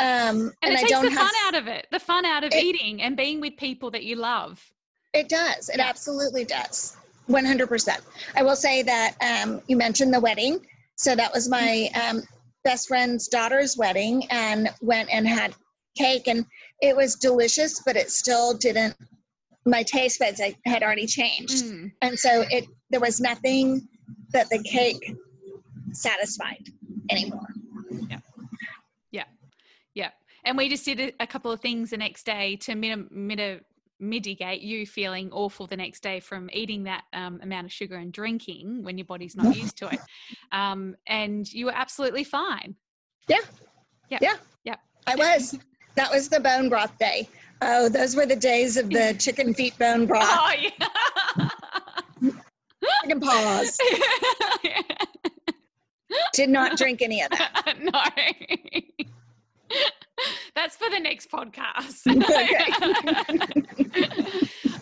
Um, 0.00 0.52
And, 0.62 0.70
and 0.70 0.72
it 0.74 0.78
I 0.78 0.80
takes 0.82 1.00
the 1.00 1.10
have. 1.10 1.18
fun 1.18 1.30
out 1.46 1.54
of 1.56 1.66
it, 1.66 1.86
the 1.90 1.98
fun 1.98 2.24
out 2.24 2.44
of 2.44 2.52
It- 2.52 2.62
eating 2.64 3.02
and 3.02 3.16
being 3.16 3.40
with 3.40 3.56
people 3.56 3.90
that 3.90 4.04
you 4.04 4.14
love. 4.16 4.64
It 5.12 5.28
does. 5.28 5.68
It 5.68 5.78
Yeah. 5.78 5.88
absolutely 5.88 6.44
does. 6.44 6.96
One 7.26 7.44
hundred 7.44 7.68
percent. 7.68 8.00
I 8.36 8.42
will 8.42 8.56
say 8.56 8.82
that 8.82 9.16
um, 9.20 9.60
you 9.66 9.76
mentioned 9.76 10.14
the 10.14 10.20
wedding. 10.20 10.64
So 10.96 11.14
that 11.16 11.32
was 11.32 11.48
my. 11.48 11.90
Um, 12.02 12.22
best 12.64 12.88
friend's 12.88 13.28
daughter's 13.28 13.76
wedding 13.78 14.24
and 14.30 14.68
went 14.82 15.08
and 15.10 15.26
had 15.26 15.54
cake 15.96 16.26
and 16.28 16.44
it 16.82 16.94
was 16.94 17.14
delicious, 17.14 17.80
but 17.86 17.96
it 17.96 18.10
still 18.10 18.52
didn't 18.52 18.94
my 19.64 19.82
taste 19.82 20.18
buds 20.18 20.40
had 20.66 20.82
already 20.82 21.06
changed. 21.06 21.64
Mm. 21.64 21.92
And 22.02 22.18
so 22.18 22.44
it 22.50 22.66
there 22.90 23.00
was 23.00 23.20
nothing 23.20 23.86
that 24.32 24.48
the 24.50 24.62
cake 24.62 25.14
satisfied 25.92 26.66
anymore. 27.10 27.46
Yeah. 28.08 28.18
Yeah. 29.10 29.24
Yeah. 29.94 30.10
And 30.44 30.56
we 30.56 30.68
just 30.68 30.84
did 30.84 31.14
a, 31.20 31.26
couple 31.26 31.50
of 31.50 31.60
things 31.60 31.90
the 31.90 31.96
next 31.96 32.24
day 32.24 32.56
to 32.62 32.74
mit- 32.74 33.10
mit- 33.10 33.64
mitigate 34.00 34.60
you 34.60 34.86
feeling 34.86 35.30
awful 35.32 35.66
the 35.66 35.76
next 35.76 36.02
day 36.02 36.20
from 36.20 36.48
eating 36.52 36.84
that 36.84 37.04
um, 37.12 37.40
amount 37.42 37.66
of 37.66 37.72
sugar 37.72 37.96
and 37.96 38.12
drinking 38.12 38.82
when 38.82 38.96
your 38.96 39.04
body's 39.04 39.36
not 39.36 39.56
used 39.56 39.76
to 39.78 39.88
it. 39.88 40.00
Um, 40.50 40.96
and 41.06 41.46
you 41.52 41.66
were 41.66 41.74
absolutely 41.74 42.24
fine. 42.24 42.74
Yeah. 43.28 43.36
Yeah. 44.08 44.18
Yeah. 44.22 44.36
Yeah. 44.64 44.76
I 45.06 45.14
was. 45.14 45.58
That 45.94 46.10
was 46.10 46.30
the 46.30 46.40
bone 46.40 46.70
broth 46.70 46.96
day. 46.98 47.28
Oh, 47.60 47.88
those 47.88 48.14
were 48.16 48.24
the 48.24 48.36
days 48.36 48.76
of 48.76 48.88
the 48.88 49.14
chicken 49.18 49.52
feet 49.52 49.76
bone 49.78 50.06
broth. 50.06 50.26
Oh, 50.26 50.52
yeah. 50.58 50.70
chicken 53.20 53.20
paws. 53.20 53.78
Did 56.32 56.48
not 56.50 56.76
drink 56.76 57.00
any 57.02 57.22
of 57.22 57.30
that. 57.30 57.76
no. 57.80 58.02
That's 60.54 60.76
for 60.76 60.90
the 60.90 60.98
next 60.98 61.30
podcast. 61.30 62.06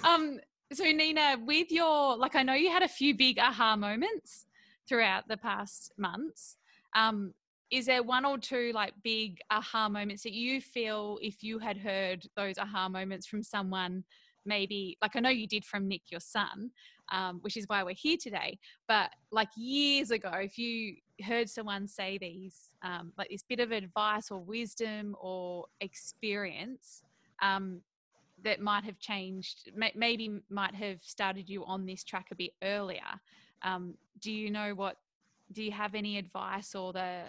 um, 0.04 0.40
so 0.72 0.84
Nina, 0.84 1.36
with 1.44 1.70
your 1.70 2.16
like, 2.16 2.34
I 2.36 2.42
know 2.42 2.54
you 2.54 2.70
had 2.70 2.82
a 2.82 2.88
few 2.88 3.14
big 3.14 3.38
aha 3.38 3.76
moments 3.76 4.46
throughout 4.88 5.28
the 5.28 5.36
past 5.36 5.92
months. 5.98 6.56
Um, 6.94 7.34
is 7.70 7.86
there 7.86 8.02
one 8.02 8.24
or 8.24 8.38
two 8.38 8.72
like 8.74 8.92
big 9.02 9.40
aha 9.50 9.88
moments 9.88 10.22
that 10.22 10.32
you 10.32 10.60
feel 10.60 11.18
if 11.20 11.42
you 11.42 11.58
had 11.58 11.76
heard 11.76 12.26
those 12.36 12.58
aha 12.58 12.88
moments 12.88 13.26
from 13.26 13.42
someone 13.42 14.04
maybe 14.44 14.96
like 15.02 15.16
i 15.16 15.20
know 15.20 15.28
you 15.28 15.46
did 15.46 15.64
from 15.64 15.88
nick 15.88 16.02
your 16.10 16.20
son 16.20 16.70
um, 17.12 17.38
which 17.42 17.56
is 17.56 17.64
why 17.68 17.82
we're 17.82 17.94
here 17.94 18.16
today 18.20 18.58
but 18.88 19.10
like 19.30 19.48
years 19.56 20.10
ago 20.10 20.30
if 20.34 20.58
you 20.58 20.96
heard 21.24 21.48
someone 21.48 21.86
say 21.86 22.18
these 22.18 22.70
um, 22.82 23.12
like 23.16 23.28
this 23.28 23.42
bit 23.42 23.60
of 23.60 23.72
advice 23.72 24.30
or 24.30 24.38
wisdom 24.38 25.16
or 25.20 25.66
experience 25.80 27.02
um, 27.42 27.80
that 28.42 28.60
might 28.60 28.84
have 28.84 28.98
changed 28.98 29.70
maybe 29.94 30.40
might 30.50 30.74
have 30.74 30.98
started 31.02 31.48
you 31.48 31.64
on 31.64 31.86
this 31.86 32.04
track 32.04 32.26
a 32.32 32.34
bit 32.34 32.50
earlier 32.62 33.20
um, 33.62 33.94
do 34.20 34.32
you 34.32 34.50
know 34.50 34.74
what 34.74 34.96
do 35.52 35.62
you 35.62 35.70
have 35.70 35.94
any 35.94 36.18
advice 36.18 36.74
or 36.74 36.92
the 36.92 37.22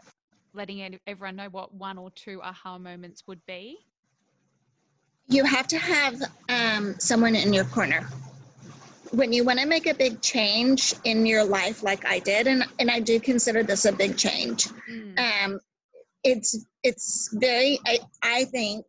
letting 0.54 1.00
everyone 1.08 1.36
know 1.36 1.50
what 1.50 1.74
one 1.74 1.98
or 1.98 2.10
two 2.12 2.42
aha 2.42 2.78
moments 2.78 3.24
would 3.28 3.46
be? 3.46 3.78
You 5.28 5.44
have 5.44 5.68
to 5.68 5.78
have 5.78 6.22
um, 6.50 6.96
someone 7.00 7.36
in 7.36 7.54
your 7.54 7.66
corner. 7.66 8.08
When 9.12 9.32
you 9.34 9.44
want 9.44 9.60
to 9.60 9.66
make 9.66 9.88
a 9.88 9.94
big 9.94 10.22
change 10.22 10.94
in 11.04 11.26
your 11.26 11.44
life, 11.44 11.84
like 11.84 12.06
I 12.06 12.20
did, 12.20 12.48
and, 12.48 12.66
and 12.80 12.92
I 12.92 13.00
do 13.00 13.20
consider 13.20 13.64
this 13.64 13.86
a 13.86 13.92
big 13.92 14.18
change, 14.18 14.68
mm. 14.90 15.20
um, 15.20 15.60
it's 16.24 16.66
it's 16.84 17.30
very 17.34 17.80
I, 17.86 18.00
I 18.24 18.44
think 18.46 18.86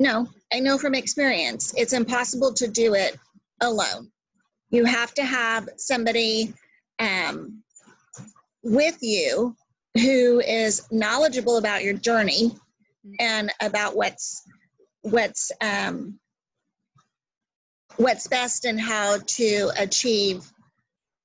no 0.00 0.28
i 0.52 0.58
know 0.58 0.76
from 0.76 0.92
experience 0.92 1.72
it's 1.76 1.92
impossible 1.92 2.52
to 2.52 2.66
do 2.66 2.94
it 2.94 3.16
alone. 3.60 4.10
You 4.70 4.84
have 4.84 5.14
to 5.14 5.24
have 5.24 5.68
somebody 5.76 6.54
um, 6.98 7.62
with 8.62 8.98
you 9.00 9.56
who 9.94 10.40
is 10.40 10.86
knowledgeable 10.90 11.58
about 11.58 11.84
your 11.84 11.94
journey 11.94 12.56
and 13.20 13.52
about 13.60 13.96
what's 13.96 14.42
what's 15.02 15.52
um, 15.60 16.18
what's 17.96 18.26
best 18.26 18.64
and 18.64 18.80
how 18.80 19.18
to 19.26 19.70
achieve 19.78 20.50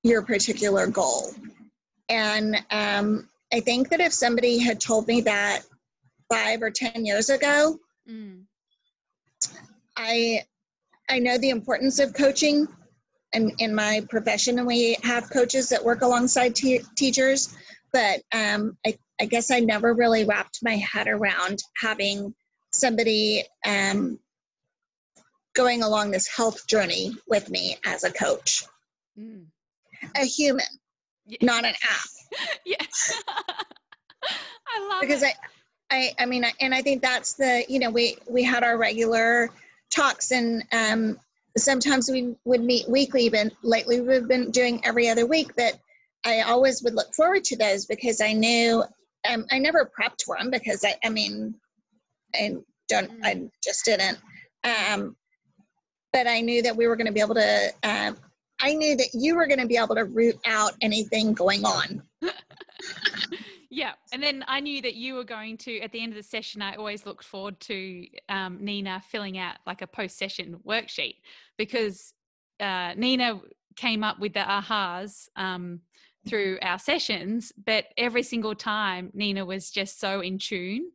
your 0.03 0.21
particular 0.21 0.87
goal. 0.87 1.33
And 2.09 2.57
um, 2.71 3.29
I 3.53 3.59
think 3.59 3.89
that 3.89 3.99
if 3.99 4.13
somebody 4.13 4.57
had 4.57 4.79
told 4.79 5.07
me 5.07 5.21
that 5.21 5.61
five 6.31 6.61
or 6.61 6.69
ten 6.69 7.05
years 7.05 7.29
ago, 7.29 7.77
mm. 8.09 8.43
I 9.97 10.43
I 11.09 11.19
know 11.19 11.37
the 11.37 11.49
importance 11.49 11.99
of 11.99 12.13
coaching. 12.13 12.67
And 13.31 13.51
in 13.59 13.75
my 13.75 14.01
profession, 14.09 14.57
and 14.57 14.65
we 14.65 14.97
have 15.03 15.29
coaches 15.29 15.69
that 15.69 15.83
work 15.83 16.01
alongside 16.01 16.55
teachers 16.55 17.55
but 17.91 18.21
um, 18.33 18.77
I, 18.85 18.97
I 19.19 19.25
guess 19.25 19.51
I 19.51 19.59
never 19.59 19.93
really 19.93 20.25
wrapped 20.25 20.59
my 20.61 20.75
head 20.75 21.07
around 21.07 21.59
having 21.81 22.33
somebody 22.71 23.43
um, 23.65 24.19
going 25.55 25.83
along 25.83 26.11
this 26.11 26.27
health 26.27 26.67
journey 26.67 27.13
with 27.27 27.49
me 27.49 27.77
as 27.85 28.03
a 28.03 28.11
coach. 28.11 28.63
Mm. 29.17 29.45
A 30.15 30.25
human, 30.25 30.65
yeah. 31.25 31.37
not 31.41 31.65
an 31.65 31.73
app. 31.83 32.49
yes. 32.65 33.23
I 34.67 34.87
love 34.89 35.01
because 35.01 35.23
it. 35.23 35.33
I, 35.91 36.13
I, 36.19 36.23
I 36.23 36.25
mean, 36.25 36.45
and 36.61 36.73
I 36.73 36.81
think 36.81 37.01
that's 37.01 37.33
the, 37.33 37.65
you 37.67 37.79
know, 37.79 37.89
we, 37.89 38.17
we 38.29 38.43
had 38.43 38.63
our 38.63 38.77
regular 38.77 39.49
talks 39.89 40.31
and 40.31 40.63
um, 40.71 41.19
sometimes 41.57 42.09
we 42.09 42.35
would 42.45 42.63
meet 42.63 42.87
weekly, 42.87 43.29
but 43.29 43.51
lately 43.63 43.99
we've 44.01 44.27
been 44.27 44.51
doing 44.51 44.85
every 44.85 45.09
other 45.09 45.25
week. 45.25 45.51
But 45.57 45.79
I 46.25 46.41
always 46.41 46.83
would 46.83 46.93
look 46.93 47.13
forward 47.13 47.43
to 47.45 47.57
those 47.57 47.85
because 47.85 48.21
I 48.21 48.33
knew 48.33 48.83
um, 49.29 49.45
I 49.51 49.59
never 49.59 49.91
prepped 49.99 50.23
for 50.25 50.37
them 50.37 50.49
because 50.49 50.83
I, 50.85 50.95
I 51.03 51.09
mean, 51.09 51.55
I 52.35 52.55
don't, 52.87 53.11
I 53.23 53.35
mm. 53.35 53.49
just 53.63 53.85
didn't. 53.85 54.19
Um, 54.63 55.15
but 56.11 56.27
I 56.27 56.41
knew 56.41 56.61
that 56.61 56.75
we 56.75 56.87
were 56.87 56.95
going 56.95 57.07
to 57.07 57.13
be 57.13 57.19
able 57.19 57.35
to, 57.35 57.69
uh, 57.83 58.13
I 58.61 58.73
knew 58.73 58.95
that 58.97 59.09
you 59.13 59.35
were 59.35 59.47
going 59.47 59.59
to 59.59 59.67
be 59.67 59.77
able 59.77 59.95
to 59.95 60.05
root 60.05 60.37
out 60.45 60.73
anything 60.81 61.33
going 61.33 61.63
on. 61.63 62.01
yeah. 63.69 63.93
And 64.11 64.21
then 64.21 64.43
I 64.47 64.59
knew 64.59 64.81
that 64.81 64.95
you 64.95 65.13
were 65.13 65.23
going 65.23 65.57
to, 65.59 65.79
at 65.79 65.91
the 65.91 66.01
end 66.01 66.11
of 66.11 66.17
the 66.17 66.23
session, 66.23 66.61
I 66.61 66.75
always 66.75 67.05
looked 67.05 67.23
forward 67.23 67.59
to 67.61 68.05
um, 68.27 68.57
Nina 68.59 69.01
filling 69.09 69.37
out 69.37 69.57
like 69.65 69.81
a 69.81 69.87
post 69.87 70.17
session 70.17 70.59
worksheet 70.67 71.17
because 71.57 72.13
uh, 72.59 72.93
Nina 72.95 73.39
came 73.75 74.03
up 74.03 74.19
with 74.19 74.33
the 74.33 74.39
ahas 74.39 75.27
um, 75.35 75.79
through 76.27 76.59
our 76.61 76.79
sessions, 76.79 77.53
but 77.65 77.85
every 77.97 78.23
single 78.23 78.55
time 78.55 79.11
Nina 79.13 79.45
was 79.45 79.71
just 79.71 79.99
so 79.99 80.19
in 80.19 80.37
tune 80.37 80.91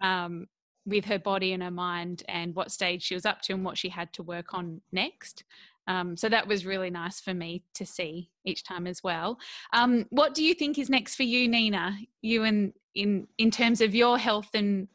um, 0.00 0.46
with 0.86 1.04
her 1.04 1.18
body 1.18 1.52
and 1.52 1.62
her 1.62 1.70
mind 1.70 2.22
and 2.28 2.54
what 2.54 2.70
stage 2.70 3.02
she 3.02 3.14
was 3.14 3.26
up 3.26 3.42
to 3.42 3.52
and 3.52 3.64
what 3.64 3.78
she 3.78 3.88
had 3.88 4.12
to 4.14 4.22
work 4.22 4.54
on 4.54 4.80
next. 4.92 5.44
Um, 5.86 6.16
so 6.16 6.28
that 6.28 6.46
was 6.46 6.66
really 6.66 6.90
nice 6.90 7.20
for 7.20 7.34
me 7.34 7.64
to 7.74 7.84
see 7.84 8.30
each 8.44 8.64
time 8.64 8.86
as 8.86 9.02
well. 9.02 9.38
Um, 9.72 10.06
what 10.10 10.34
do 10.34 10.44
you 10.44 10.54
think 10.54 10.78
is 10.78 10.88
next 10.88 11.16
for 11.16 11.24
you, 11.24 11.48
Nina? 11.48 11.98
You 12.22 12.44
and 12.44 12.72
in 12.94 13.26
in 13.38 13.50
terms 13.50 13.80
of 13.80 13.94
your 13.94 14.18
health 14.18 14.50
and 14.54 14.88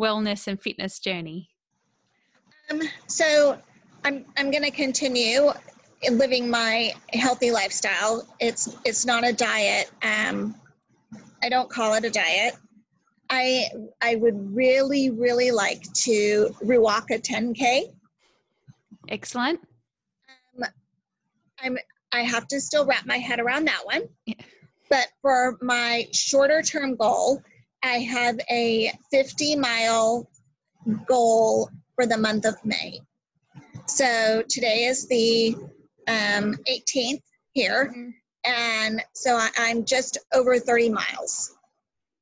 wellness 0.00 0.46
and 0.46 0.60
fitness 0.60 0.98
journey. 0.98 1.50
Um, 2.70 2.82
so 3.06 3.58
I'm 4.04 4.24
I'm 4.36 4.50
going 4.50 4.64
to 4.64 4.70
continue 4.70 5.50
living 6.10 6.48
my 6.48 6.92
healthy 7.12 7.50
lifestyle. 7.50 8.26
It's 8.40 8.76
it's 8.84 9.04
not 9.04 9.26
a 9.26 9.32
diet. 9.32 9.90
Um, 10.02 10.54
I 11.42 11.48
don't 11.48 11.70
call 11.70 11.94
it 11.94 12.04
a 12.04 12.10
diet. 12.10 12.54
I 13.30 13.66
I 14.00 14.16
would 14.16 14.54
really 14.54 15.10
really 15.10 15.50
like 15.50 15.82
to 16.04 16.54
rewalk 16.62 17.10
a 17.10 17.18
10k. 17.18 17.92
Excellent. 19.08 19.60
Um, 20.56 20.64
I'm 21.60 21.78
I 22.12 22.22
have 22.22 22.46
to 22.48 22.60
still 22.60 22.86
wrap 22.86 23.06
my 23.06 23.18
head 23.18 23.40
around 23.40 23.66
that 23.66 23.84
one. 23.84 24.02
Yeah. 24.26 24.34
But 24.88 25.08
for 25.20 25.58
my 25.60 26.06
shorter 26.12 26.62
term 26.62 26.96
goal, 26.96 27.42
I 27.82 27.98
have 27.98 28.38
a 28.50 28.92
50 29.10 29.56
mile 29.56 30.28
goal 31.06 31.68
for 31.94 32.06
the 32.06 32.16
month 32.16 32.46
of 32.46 32.54
May. 32.64 33.00
So 33.86 34.42
today 34.48 34.84
is 34.84 35.06
the 35.08 35.54
um, 36.06 36.54
18th 36.68 37.22
here. 37.52 37.92
Mm-hmm. 37.94 38.10
And 38.44 39.02
so 39.14 39.36
I, 39.36 39.50
am 39.58 39.84
just 39.84 40.16
over 40.32 40.58
30 40.58 40.90
miles 40.90 41.57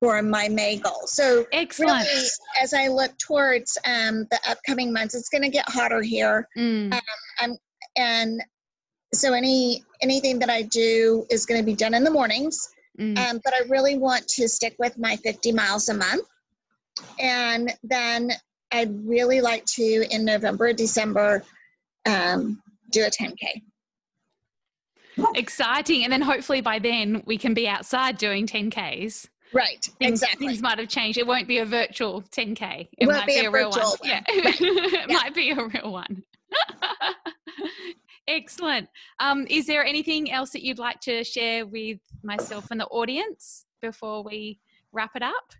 for 0.00 0.22
my 0.22 0.48
May 0.48 0.76
goal. 0.78 1.02
So 1.06 1.46
excellent. 1.52 2.06
Really, 2.06 2.28
as 2.62 2.74
I 2.74 2.88
look 2.88 3.16
towards 3.18 3.78
um, 3.84 4.26
the 4.30 4.38
upcoming 4.48 4.92
months, 4.92 5.14
it's 5.14 5.28
going 5.28 5.42
to 5.42 5.48
get 5.48 5.68
hotter 5.68 6.02
here. 6.02 6.48
Mm. 6.56 6.92
Um, 6.92 7.00
I'm, 7.40 7.56
and 7.96 8.42
so 9.14 9.32
any 9.32 9.82
anything 10.02 10.38
that 10.40 10.50
I 10.50 10.62
do 10.62 11.24
is 11.30 11.46
going 11.46 11.60
to 11.60 11.64
be 11.64 11.74
done 11.74 11.94
in 11.94 12.04
the 12.04 12.10
mornings. 12.10 12.68
Mm. 12.98 13.18
Um, 13.18 13.40
but 13.44 13.54
I 13.54 13.60
really 13.68 13.96
want 13.96 14.26
to 14.28 14.48
stick 14.48 14.74
with 14.78 14.98
my 14.98 15.16
50 15.16 15.52
miles 15.52 15.88
a 15.88 15.94
month. 15.94 16.26
And 17.18 17.72
then 17.82 18.30
I'd 18.72 19.06
really 19.06 19.40
like 19.40 19.64
to, 19.66 20.06
in 20.10 20.24
November, 20.24 20.72
December, 20.72 21.42
um, 22.06 22.62
do 22.90 23.04
a 23.04 23.10
10K. 23.10 23.62
Exciting. 25.34 26.04
And 26.04 26.12
then 26.12 26.22
hopefully 26.22 26.60
by 26.60 26.78
then 26.78 27.22
we 27.26 27.38
can 27.38 27.54
be 27.54 27.68
outside 27.68 28.18
doing 28.18 28.46
10Ks. 28.46 29.28
Right, 29.52 29.84
things, 29.98 30.22
exactly. 30.22 30.48
Things 30.48 30.62
might 30.62 30.78
have 30.78 30.88
changed. 30.88 31.18
It 31.18 31.26
won't 31.26 31.46
be 31.48 31.58
a 31.58 31.64
virtual 31.64 32.22
10K. 32.22 32.80
It, 32.80 32.88
it 32.98 33.06
might 33.08 33.26
be, 33.26 33.38
a, 33.40 33.50
real 33.50 33.70
one. 33.70 33.80
one. 33.80 33.96
Yeah. 34.02 34.22
It 34.28 35.06
Yeah. 35.08 35.16
might 35.16 35.34
be 35.34 35.50
a 35.50 35.64
real 35.64 35.92
one. 35.92 36.22
Excellent. 38.28 38.88
Um, 39.20 39.46
is 39.48 39.66
there 39.66 39.84
anything 39.84 40.32
else 40.32 40.50
that 40.50 40.62
you'd 40.64 40.78
like 40.78 41.00
to 41.02 41.22
share 41.22 41.64
with 41.64 41.98
myself 42.24 42.66
and 42.70 42.80
the 42.80 42.86
audience 42.86 43.66
before 43.80 44.24
we 44.24 44.58
wrap 44.92 45.12
it 45.14 45.22
up? 45.22 45.52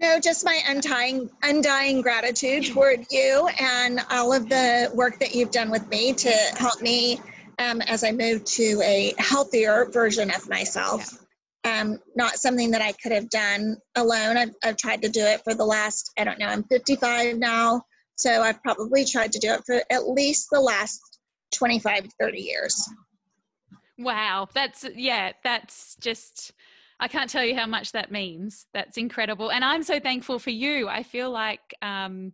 No, 0.00 0.18
just 0.20 0.44
my 0.44 0.60
undying, 0.68 1.28
undying 1.42 2.00
gratitude 2.00 2.64
toward 2.72 3.04
you 3.10 3.48
and 3.60 4.00
all 4.10 4.32
of 4.32 4.48
the 4.48 4.90
work 4.94 5.18
that 5.18 5.34
you've 5.34 5.50
done 5.50 5.70
with 5.70 5.86
me 5.88 6.12
to 6.14 6.30
help 6.56 6.80
me 6.80 7.20
um, 7.58 7.82
as 7.82 8.04
I 8.04 8.12
move 8.12 8.44
to 8.44 8.80
a 8.84 9.12
healthier 9.18 9.86
version 9.92 10.30
of 10.30 10.48
myself. 10.48 11.24
Um, 11.64 11.98
not 12.14 12.36
something 12.36 12.70
that 12.70 12.82
I 12.82 12.92
could 12.92 13.12
have 13.12 13.28
done 13.30 13.76
alone. 13.96 14.36
I've, 14.36 14.54
I've 14.64 14.76
tried 14.76 15.02
to 15.02 15.08
do 15.08 15.20
it 15.20 15.42
for 15.44 15.54
the 15.54 15.64
last, 15.64 16.10
I 16.18 16.24
don't 16.24 16.38
know, 16.38 16.46
I'm 16.46 16.62
55 16.64 17.36
now. 17.38 17.82
So 18.16 18.42
I've 18.42 18.62
probably 18.62 19.04
tried 19.04 19.32
to 19.32 19.38
do 19.38 19.52
it 19.52 19.62
for 19.66 19.82
at 19.90 20.08
least 20.08 20.48
the 20.50 20.60
last 20.60 21.00
25, 21.54 22.06
30 22.20 22.38
years. 22.40 22.88
Wow, 23.98 24.48
that's 24.54 24.84
yeah, 24.94 25.32
that's 25.42 25.96
just 26.00 26.52
I 27.00 27.08
can't 27.08 27.28
tell 27.30 27.44
you 27.44 27.56
how 27.56 27.66
much 27.66 27.92
that 27.92 28.10
means. 28.12 28.66
That's 28.72 28.96
incredible. 28.96 29.50
And 29.50 29.64
I'm 29.64 29.82
so 29.82 29.98
thankful 30.00 30.38
for 30.38 30.50
you. 30.50 30.88
I 30.88 31.02
feel 31.02 31.30
like 31.30 31.74
um 31.82 32.32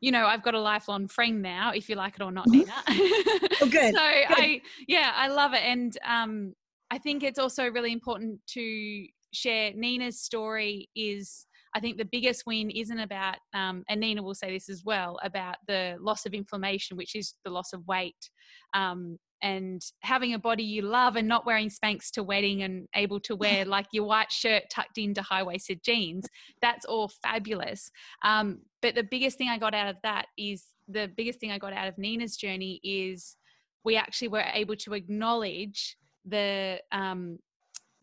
you 0.00 0.10
know, 0.10 0.26
I've 0.26 0.42
got 0.42 0.54
a 0.54 0.60
lifelong 0.60 1.06
friend 1.08 1.40
now, 1.40 1.72
if 1.74 1.88
you 1.88 1.94
like 1.94 2.16
it 2.16 2.22
or 2.22 2.32
not, 2.32 2.48
Mhm. 2.48 2.52
Nina. 2.52 2.74
Oh, 3.62 3.66
good. 3.68 3.94
so 3.94 4.00
I 4.02 4.60
yeah, 4.88 5.12
I 5.14 5.28
love 5.28 5.54
it. 5.54 5.62
And 5.62 5.96
um 6.04 6.54
I 6.94 6.98
think 6.98 7.24
it's 7.24 7.40
also 7.40 7.68
really 7.68 7.90
important 7.90 8.38
to 8.50 9.06
share 9.32 9.72
Nina's 9.74 10.20
story 10.20 10.88
is 10.94 11.44
I 11.74 11.80
think 11.80 11.98
the 11.98 12.04
biggest 12.04 12.44
win 12.46 12.70
isn't 12.70 13.00
about, 13.00 13.38
um, 13.52 13.82
and 13.88 13.98
Nina 13.98 14.22
will 14.22 14.36
say 14.36 14.52
this 14.52 14.68
as 14.68 14.84
well, 14.84 15.18
about 15.24 15.56
the 15.66 15.96
loss 15.98 16.24
of 16.24 16.34
inflammation, 16.34 16.96
which 16.96 17.16
is 17.16 17.34
the 17.44 17.50
loss 17.50 17.72
of 17.72 17.84
weight. 17.88 18.30
Um, 18.74 19.18
and 19.42 19.82
having 20.04 20.34
a 20.34 20.38
body 20.38 20.62
you 20.62 20.82
love 20.82 21.16
and 21.16 21.26
not 21.26 21.44
wearing 21.44 21.68
Spanx 21.68 22.12
to 22.12 22.22
wedding 22.22 22.62
and 22.62 22.86
able 22.94 23.18
to 23.22 23.34
wear 23.34 23.64
like 23.76 23.86
your 23.92 24.04
white 24.04 24.30
shirt 24.30 24.62
tucked 24.70 24.96
into 24.96 25.20
high 25.20 25.42
waisted 25.42 25.82
jeans, 25.84 26.28
that's 26.62 26.84
all 26.84 27.10
fabulous. 27.24 27.90
Um, 28.24 28.60
but 28.82 28.94
the 28.94 29.02
biggest 29.02 29.36
thing 29.36 29.48
I 29.48 29.58
got 29.58 29.74
out 29.74 29.88
of 29.88 29.96
that 30.04 30.26
is 30.38 30.62
the 30.86 31.10
biggest 31.16 31.40
thing 31.40 31.50
I 31.50 31.58
got 31.58 31.72
out 31.72 31.88
of 31.88 31.98
Nina's 31.98 32.36
journey 32.36 32.80
is 32.84 33.36
we 33.84 33.96
actually 33.96 34.28
were 34.28 34.44
able 34.54 34.76
to 34.76 34.94
acknowledge 34.94 35.96
the 36.24 36.80
um, 36.92 37.38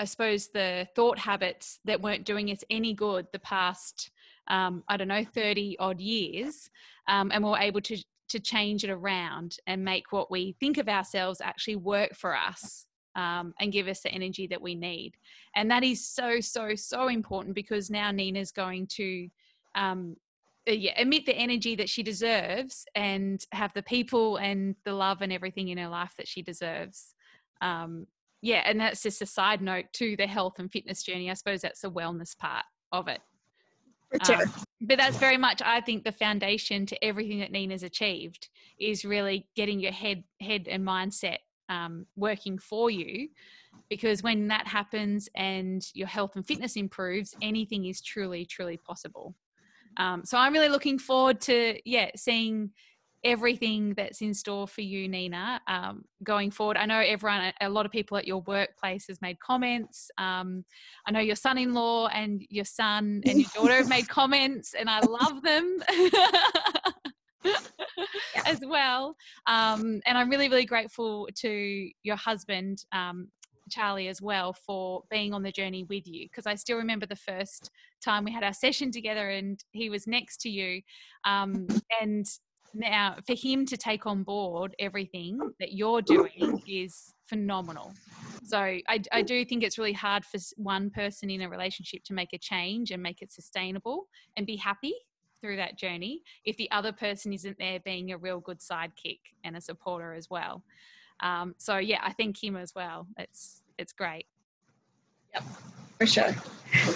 I 0.01 0.05
suppose 0.05 0.47
the 0.47 0.87
thought 0.95 1.19
habits 1.19 1.79
that 1.85 2.01
weren't 2.01 2.25
doing 2.25 2.49
us 2.49 2.63
any 2.71 2.91
good 2.91 3.27
the 3.31 3.39
past, 3.39 4.09
um, 4.47 4.83
I 4.87 4.97
don't 4.97 5.07
know, 5.07 5.23
30 5.23 5.77
odd 5.77 6.01
years. 6.01 6.71
Um, 7.07 7.31
and 7.31 7.43
we 7.43 7.51
we're 7.51 7.59
able 7.59 7.81
to, 7.81 8.03
to 8.29 8.39
change 8.39 8.83
it 8.83 8.89
around 8.89 9.57
and 9.67 9.85
make 9.85 10.11
what 10.11 10.31
we 10.31 10.55
think 10.59 10.79
of 10.79 10.89
ourselves 10.89 11.39
actually 11.39 11.75
work 11.75 12.15
for 12.15 12.35
us 12.35 12.87
um, 13.15 13.53
and 13.59 13.71
give 13.71 13.87
us 13.87 14.01
the 14.01 14.09
energy 14.09 14.47
that 14.47 14.59
we 14.59 14.73
need. 14.73 15.13
And 15.55 15.69
that 15.69 15.83
is 15.83 16.03
so, 16.03 16.39
so, 16.39 16.73
so 16.73 17.07
important 17.07 17.53
because 17.53 17.91
now 17.91 18.09
Nina's 18.09 18.51
going 18.51 18.87
to 18.87 19.29
um, 19.75 20.15
uh, 20.67 20.71
yeah, 20.71 20.99
emit 20.99 21.27
the 21.27 21.35
energy 21.35 21.75
that 21.75 21.89
she 21.89 22.01
deserves 22.01 22.85
and 22.95 23.45
have 23.51 23.71
the 23.73 23.83
people 23.83 24.37
and 24.37 24.75
the 24.83 24.93
love 24.93 25.21
and 25.21 25.31
everything 25.31 25.67
in 25.67 25.77
her 25.77 25.87
life 25.87 26.13
that 26.17 26.27
she 26.27 26.41
deserves. 26.41 27.13
Um, 27.61 28.07
yeah, 28.41 28.63
and 28.65 28.79
that's 28.79 29.03
just 29.03 29.21
a 29.21 29.25
side 29.25 29.61
note 29.61 29.85
to 29.93 30.15
the 30.17 30.27
health 30.27 30.59
and 30.59 30.71
fitness 30.71 31.03
journey. 31.03 31.29
I 31.29 31.35
suppose 31.35 31.61
that's 31.61 31.81
the 31.81 31.91
wellness 31.91 32.37
part 32.37 32.65
of 32.91 33.07
it. 33.07 33.21
Sure. 34.25 34.41
Um, 34.41 34.51
but 34.81 34.97
that's 34.97 35.17
very 35.17 35.37
much, 35.37 35.61
I 35.63 35.79
think, 35.79 36.03
the 36.03 36.11
foundation 36.11 36.85
to 36.87 37.03
everything 37.03 37.39
that 37.39 37.51
Nina's 37.51 37.83
achieved 37.83 38.49
is 38.79 39.05
really 39.05 39.47
getting 39.55 39.79
your 39.79 39.91
head, 39.93 40.23
head 40.41 40.67
and 40.67 40.85
mindset 40.85 41.37
um, 41.69 42.05
working 42.15 42.57
for 42.57 42.89
you. 42.89 43.29
Because 43.89 44.21
when 44.21 44.47
that 44.49 44.67
happens 44.67 45.29
and 45.35 45.85
your 45.93 46.07
health 46.07 46.35
and 46.35 46.45
fitness 46.45 46.75
improves, 46.75 47.35
anything 47.41 47.85
is 47.85 48.01
truly, 48.01 48.45
truly 48.45 48.77
possible. 48.77 49.35
Um, 49.97 50.23
so 50.25 50.37
I'm 50.37 50.53
really 50.53 50.69
looking 50.69 50.97
forward 50.97 51.41
to 51.41 51.77
yeah 51.85 52.11
seeing 52.15 52.71
everything 53.23 53.93
that's 53.93 54.21
in 54.21 54.33
store 54.33 54.67
for 54.67 54.81
you, 54.81 55.07
Nina, 55.07 55.61
um, 55.67 56.03
going 56.23 56.49
forward. 56.51 56.77
I 56.77 56.85
know 56.85 56.99
everyone, 56.99 57.53
a 57.61 57.69
lot 57.69 57.85
of 57.85 57.91
people 57.91 58.17
at 58.17 58.27
your 58.27 58.41
workplace 58.41 59.07
has 59.07 59.21
made 59.21 59.39
comments. 59.39 60.09
Um, 60.17 60.65
I 61.05 61.11
know 61.11 61.19
your 61.19 61.35
son-in-law 61.35 62.07
and 62.07 62.43
your 62.49 62.65
son 62.65 63.21
and 63.25 63.39
your 63.39 63.49
daughter 63.53 63.75
have 63.75 63.89
made 63.89 64.09
comments, 64.09 64.73
and 64.73 64.89
I 64.89 65.01
love 65.01 65.41
them. 65.43 65.77
As 68.45 68.59
well, 68.65 69.15
um, 69.47 70.01
and 70.05 70.17
I'm 70.17 70.29
really, 70.29 70.47
really 70.49 70.65
grateful 70.65 71.27
to 71.37 71.89
your 72.03 72.15
husband, 72.15 72.83
um, 72.91 73.29
Charlie, 73.69 74.07
as 74.09 74.21
well, 74.21 74.53
for 74.53 75.03
being 75.09 75.33
on 75.33 75.41
the 75.41 75.51
journey 75.51 75.83
with 75.85 76.07
you. 76.07 76.27
Because 76.27 76.45
I 76.45 76.55
still 76.55 76.77
remember 76.77 77.05
the 77.05 77.15
first 77.15 77.71
time 78.03 78.23
we 78.23 78.31
had 78.31 78.43
our 78.43 78.53
session 78.53 78.91
together, 78.91 79.29
and 79.29 79.63
he 79.71 79.89
was 79.89 80.05
next 80.07 80.41
to 80.41 80.49
you, 80.49 80.81
um, 81.25 81.67
and 81.99 82.27
now 82.73 83.15
for 83.25 83.35
him 83.35 83.65
to 83.65 83.77
take 83.77 84.05
on 84.05 84.23
board 84.23 84.75
everything 84.79 85.39
that 85.59 85.73
you're 85.73 86.01
doing 86.01 86.61
is 86.67 87.13
phenomenal. 87.27 87.93
So 88.43 88.57
I, 88.57 88.83
I, 89.11 89.21
do 89.21 89.45
think 89.45 89.63
it's 89.63 89.77
really 89.77 89.93
hard 89.93 90.25
for 90.25 90.37
one 90.57 90.89
person 90.89 91.29
in 91.29 91.41
a 91.41 91.49
relationship 91.49 92.03
to 92.05 92.13
make 92.13 92.33
a 92.33 92.37
change 92.37 92.91
and 92.91 93.01
make 93.01 93.21
it 93.21 93.31
sustainable 93.31 94.07
and 94.35 94.45
be 94.45 94.57
happy 94.57 94.93
through 95.39 95.55
that 95.55 95.77
journey 95.77 96.21
if 96.45 96.57
the 96.57 96.69
other 96.71 96.91
person 96.91 97.31
isn't 97.33 97.57
there 97.57 97.79
being 97.85 98.11
a 98.11 98.17
real 98.17 98.39
good 98.39 98.59
sidekick 98.59 99.19
and 99.43 99.55
a 99.55 99.61
supporter 99.61 100.13
as 100.13 100.29
well. 100.29 100.63
Um, 101.21 101.53
so 101.57 101.77
yeah 101.77 101.99
i 102.03 102.11
thank 102.13 102.43
him 102.43 102.57
as 102.57 102.73
well. 102.75 103.07
It's 103.17 103.61
it's 103.77 103.93
great. 103.93 104.25
Yep 105.33 105.43
for 106.01 106.07
sure. 106.07 106.31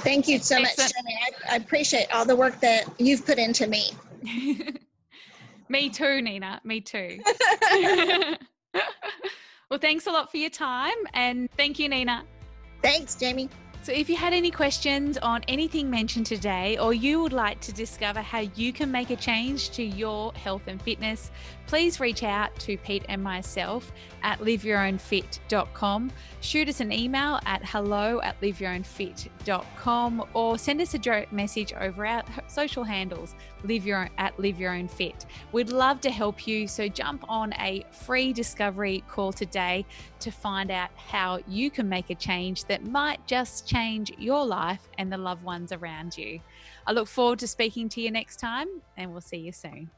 Thank 0.01 0.27
you 0.27 0.39
so 0.39 0.57
Excellent. 0.57 0.77
much 0.79 0.93
jenny. 0.95 1.19
I, 1.47 1.53
I 1.53 1.55
appreciate 1.57 2.07
all 2.11 2.25
the 2.25 2.35
work 2.35 2.59
that 2.61 2.91
you've 2.97 3.23
put 3.23 3.37
into 3.37 3.67
me 3.67 3.91
me 5.69 5.89
too, 5.89 6.21
Nina. 6.21 6.61
Me 6.63 6.81
too. 6.81 7.19
well, 9.69 9.79
thanks 9.79 10.07
a 10.07 10.11
lot 10.11 10.31
for 10.31 10.37
your 10.37 10.49
time 10.49 10.95
and 11.13 11.49
thank 11.51 11.79
you, 11.79 11.89
Nina. 11.89 12.23
Thanks, 12.81 13.15
Jamie. 13.15 13.49
So, 13.85 13.91
if 13.91 14.09
you 14.09 14.15
had 14.15 14.33
any 14.33 14.49
questions 14.49 15.19
on 15.19 15.43
anything 15.47 15.91
mentioned 15.91 16.25
today, 16.25 16.75
or 16.79 16.91
you 16.91 17.21
would 17.21 17.33
like 17.33 17.59
to 17.59 17.71
discover 17.71 18.19
how 18.19 18.39
you 18.39 18.73
can 18.73 18.89
make 18.89 19.11
a 19.11 19.15
change 19.15 19.69
to 19.73 19.83
your 19.83 20.33
health 20.33 20.63
and 20.65 20.81
fitness, 20.81 21.29
please 21.67 21.99
reach 21.99 22.23
out 22.23 22.55
to 22.61 22.77
Pete 22.77 23.05
and 23.09 23.21
myself 23.21 23.91
at 24.23 24.39
liveyourownfit.com. 24.39 26.11
Shoot 26.41 26.67
us 26.67 26.79
an 26.79 26.91
email 26.91 27.39
at 27.45 27.63
hello 27.63 28.21
at 28.21 28.41
liveyourownfit.com 28.41 30.25
or 30.33 30.57
send 30.57 30.81
us 30.81 30.95
a 30.95 30.97
direct 30.97 31.31
message 31.31 31.71
over 31.73 32.07
our 32.07 32.23
social 32.47 32.83
handles 32.83 33.35
live 33.65 33.85
your 33.85 33.99
own, 33.99 34.09
at 34.17 34.37
live 34.39 34.59
your 34.59 34.73
own 34.73 34.87
fit. 34.87 35.25
We'd 35.51 35.69
love 35.69 36.01
to 36.01 36.11
help 36.11 36.47
you, 36.47 36.67
so 36.67 36.87
jump 36.87 37.23
on 37.29 37.53
a 37.53 37.85
free 37.91 38.33
discovery 38.33 39.03
call 39.07 39.33
today 39.33 39.85
to 40.25 40.31
find 40.31 40.71
out 40.71 40.89
how 40.97 41.39
you 41.47 41.69
can 41.69 41.87
make 41.87 42.09
a 42.09 42.15
change 42.15 42.65
that 42.65 42.83
might 42.83 43.25
just 43.27 43.67
change 43.67 44.11
your 44.17 44.43
life 44.43 44.81
and 44.97 45.11
the 45.11 45.17
loved 45.17 45.43
ones 45.43 45.71
around 45.71 46.17
you. 46.17 46.41
I 46.87 46.93
look 46.93 47.07
forward 47.07 47.39
to 47.39 47.47
speaking 47.47 47.89
to 47.89 48.01
you 48.01 48.09
next 48.09 48.37
time, 48.37 48.67
and 48.97 49.11
we'll 49.11 49.21
see 49.21 49.37
you 49.37 49.51
soon. 49.51 49.91